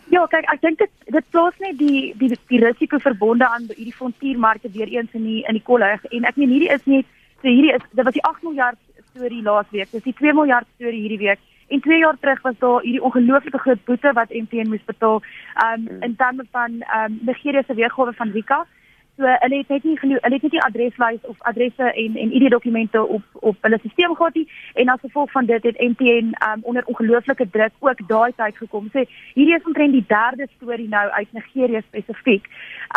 Ja, 0.08 0.24
kyk, 0.26 0.46
ek 0.48 0.60
dink 0.64 0.78
dit 0.80 0.90
dit 1.12 1.24
plaas 1.34 1.56
net 1.60 1.76
die 1.78 2.14
die 2.16 2.30
die 2.48 2.60
risiko 2.62 2.98
verbonde 2.98 3.44
aan 3.44 3.66
hierdie 3.68 3.96
frontiermarkte 3.96 4.70
weer 4.72 4.88
eens 4.88 5.12
in 5.12 5.24
die 5.24 5.42
in 5.44 5.58
die 5.58 5.64
kollig 5.64 6.04
en 6.08 6.24
ek 6.24 6.36
meen 6.40 6.52
hierdie 6.54 6.72
is 6.72 6.84
nie 6.84 7.02
so 7.42 7.48
hierdie 7.48 7.74
is 7.76 7.84
dit 7.92 8.04
was 8.04 8.16
die 8.16 8.24
8 8.24 8.46
miljard 8.46 8.78
storie 9.10 9.42
laasweek. 9.42 9.90
Dis 9.90 10.02
die 10.02 10.16
2 10.20 10.34
miljard 10.34 10.66
storie 10.74 11.00
hierdie 11.00 11.22
week. 11.26 11.44
En 11.68 11.80
2 11.80 11.98
jaar 11.98 12.16
terug 12.20 12.42
was 12.42 12.58
daar 12.58 12.80
hierdie 12.80 13.02
ongelooflike 13.02 13.58
groot 13.58 13.84
boete 13.84 14.12
wat 14.12 14.32
MTN 14.32 14.68
moes 14.68 14.84
betaal 14.84 15.22
um 15.64 15.88
in 16.00 16.16
terme 16.16 16.44
van 16.50 16.82
um 17.02 17.18
Nigeria 17.20 17.62
se 17.66 17.74
weergawe 17.74 18.12
van 18.12 18.30
Rika. 18.30 18.66
So 19.18 19.26
hulle 19.26 19.56
het 19.56 19.68
net 19.68 19.84
nie 19.84 19.98
genoeg, 19.98 20.20
hulle 20.22 20.34
het 20.34 20.42
net 20.42 20.52
nie 20.52 20.62
adreslys 20.62 21.22
of 21.26 21.40
adresse 21.50 21.92
en 21.92 22.16
en 22.16 22.34
ID 22.40 22.50
dokumente 22.50 23.06
op 23.06 23.22
op 23.32 23.56
hulle 23.60 23.78
stelsel 23.78 24.14
gehad 24.14 24.34
nie 24.34 24.48
en 24.74 24.88
as 24.88 25.00
gevolg 25.00 25.30
van 25.30 25.46
dit 25.46 25.62
het 25.62 25.80
MTN 25.80 26.34
um 26.48 26.60
onder 26.62 26.84
ongelooflike 26.84 27.50
druk 27.50 27.72
ook 27.78 28.08
daai 28.08 28.32
tyd 28.36 28.56
gekom. 28.56 28.88
Sê 28.94 29.04
hierdie 29.34 29.56
is 29.56 29.66
omtrent 29.66 29.92
die 29.92 30.04
derde 30.06 30.46
storie 30.56 30.88
nou 30.88 31.08
uit 31.08 31.32
Nigeria 31.32 31.80
spesifiek. 31.80 32.46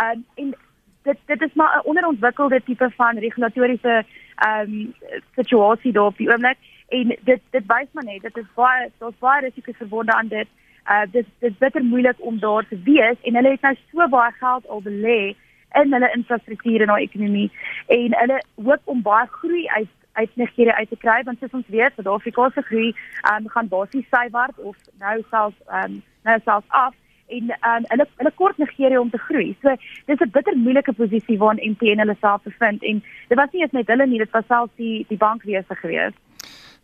Um 0.03 0.25
en 0.35 0.55
dit 1.03 1.17
dit 1.25 1.41
is 1.41 1.53
maar 1.53 1.77
'n 1.77 1.87
onderontwikkelde 1.87 2.61
tipe 2.63 2.91
van 2.95 3.17
regulatoriese 3.17 4.05
ehm 4.35 4.71
um, 4.71 4.93
situasie 5.35 5.91
daar 5.91 6.05
op 6.05 6.17
die 6.17 6.29
oomblik. 6.29 6.57
En 6.87 7.07
dit 7.07 7.41
dit 7.49 7.63
wys 7.67 7.87
maar 7.91 8.03
net 8.03 8.21
dit 8.21 8.37
is 8.37 8.53
baie 8.55 8.89
daar's 8.97 9.19
baie 9.19 9.41
risiko's 9.41 9.77
verbonde 9.77 10.11
aan 10.11 10.27
dit. 10.27 10.47
Uh 10.91 11.01
dit 11.11 11.25
dit 11.39 11.51
is 11.51 11.57
bitter 11.57 11.83
moeilik 11.83 12.15
om 12.17 12.39
daar 12.39 12.67
te 12.67 12.79
wees 12.83 13.17
en 13.21 13.35
hulle 13.35 13.49
het 13.49 13.61
nou 13.61 13.75
so 13.91 14.07
baie 14.07 14.31
geld 14.31 14.67
al 14.67 14.81
belê 14.81 15.35
in 15.81 15.93
hulle 15.93 16.11
infrastruktuur 16.15 16.81
en 16.81 16.89
hulle 16.89 17.07
ekonomie. 17.09 17.51
En 17.87 18.15
hulle 18.19 18.43
hoop 18.55 18.81
om 18.83 19.01
baie 19.01 19.27
groei 19.27 19.67
uit 19.67 19.89
uit 20.11 20.29
Nigeria 20.35 20.73
uit 20.75 20.89
te 20.89 20.97
kry 20.97 21.23
want 21.23 21.39
soos 21.39 21.53
ons 21.59 21.67
weet 21.67 21.93
Suid-Afrika 21.95 22.49
se 22.49 22.61
groei 22.61 22.95
um, 23.31 23.47
gaan 23.49 23.67
basies 23.67 24.07
sywaarts 24.09 24.57
of 24.57 24.75
nou 24.99 25.23
selfs 25.29 25.55
um, 25.83 26.01
nou 26.23 26.39
selfs 26.43 26.67
af 26.67 26.95
en 27.37 27.53
um, 27.71 27.85
hulle 27.93 28.07
hulle 28.21 28.33
kort 28.41 28.57
Nigeria 28.57 28.99
om 28.99 29.09
te 29.09 29.21
groei. 29.27 29.55
So 29.61 29.75
dis 30.07 30.19
'n 30.19 30.31
bitter 30.31 30.57
moeilike 30.57 30.93
posisie 30.93 31.37
waarin 31.37 31.71
MTN 31.71 32.03
hulle 32.03 32.17
self 32.19 32.43
bevind 32.43 32.83
en 32.83 33.03
dit 33.29 33.37
was 33.37 33.51
nie 33.51 33.61
eens 33.61 33.71
net 33.71 33.87
hulle 33.87 34.07
nie, 34.07 34.19
dit 34.19 34.31
was 34.31 34.45
selfs 34.47 34.75
die 34.75 35.05
die 35.09 35.17
bankwese 35.17 35.75
gewees. 35.83 36.13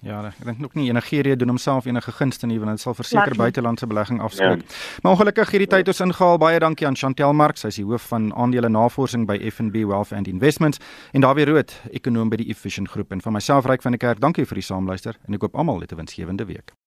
Ja, 0.05 0.19
ek 0.29 0.43
dink 0.45 0.61
ook 0.61 0.75
nie 0.77 0.91
Nigeria 0.93 1.35
doen 1.35 1.49
homself 1.49 1.87
enige 1.89 2.11
gunste 2.11 2.45
nie 2.45 2.59
want 2.61 2.75
dit 2.75 2.83
sal 2.83 2.93
verseker 2.93 3.33
buitelandse 3.35 3.87
belegging 3.89 4.21
afskrik. 4.21 4.61
Ja. 4.61 5.01
Maar 5.01 5.11
ongelukkig 5.17 5.49
hierdie 5.55 5.69
tyd 5.71 5.89
ons 5.89 6.03
ingehaal. 6.05 6.37
Baie 6.37 6.59
dankie 6.61 6.85
aan 6.87 6.95
Chantel 6.95 7.33
Marx, 7.33 7.65
sy 7.65 7.73
is 7.73 7.81
die 7.81 7.85
hoof 7.89 8.05
van 8.13 8.29
aandele 8.37 8.69
navorsing 8.69 9.25
by 9.25 9.39
FNB 9.49 9.87
Wealth 9.89 10.13
and 10.13 10.29
Investments 10.29 10.77
en 11.17 11.25
Dawie 11.25 11.49
Rood, 11.49 11.73
ekonom 11.89 12.29
by 12.29 12.37
die 12.43 12.51
Efficient 12.53 12.93
Groep 12.93 13.11
en 13.11 13.25
van 13.25 13.39
myself 13.39 13.65
Ryk 13.65 13.81
van 13.81 13.97
der 13.97 14.05
Kerk. 14.05 14.21
Dankie 14.21 14.45
vir 14.45 14.61
die 14.61 14.69
saamluister 14.69 15.17
en 15.25 15.33
ek 15.33 15.47
koop 15.47 15.57
almal 15.57 15.81
'n 15.81 15.97
winsgewende 15.97 16.45
week. 16.45 16.77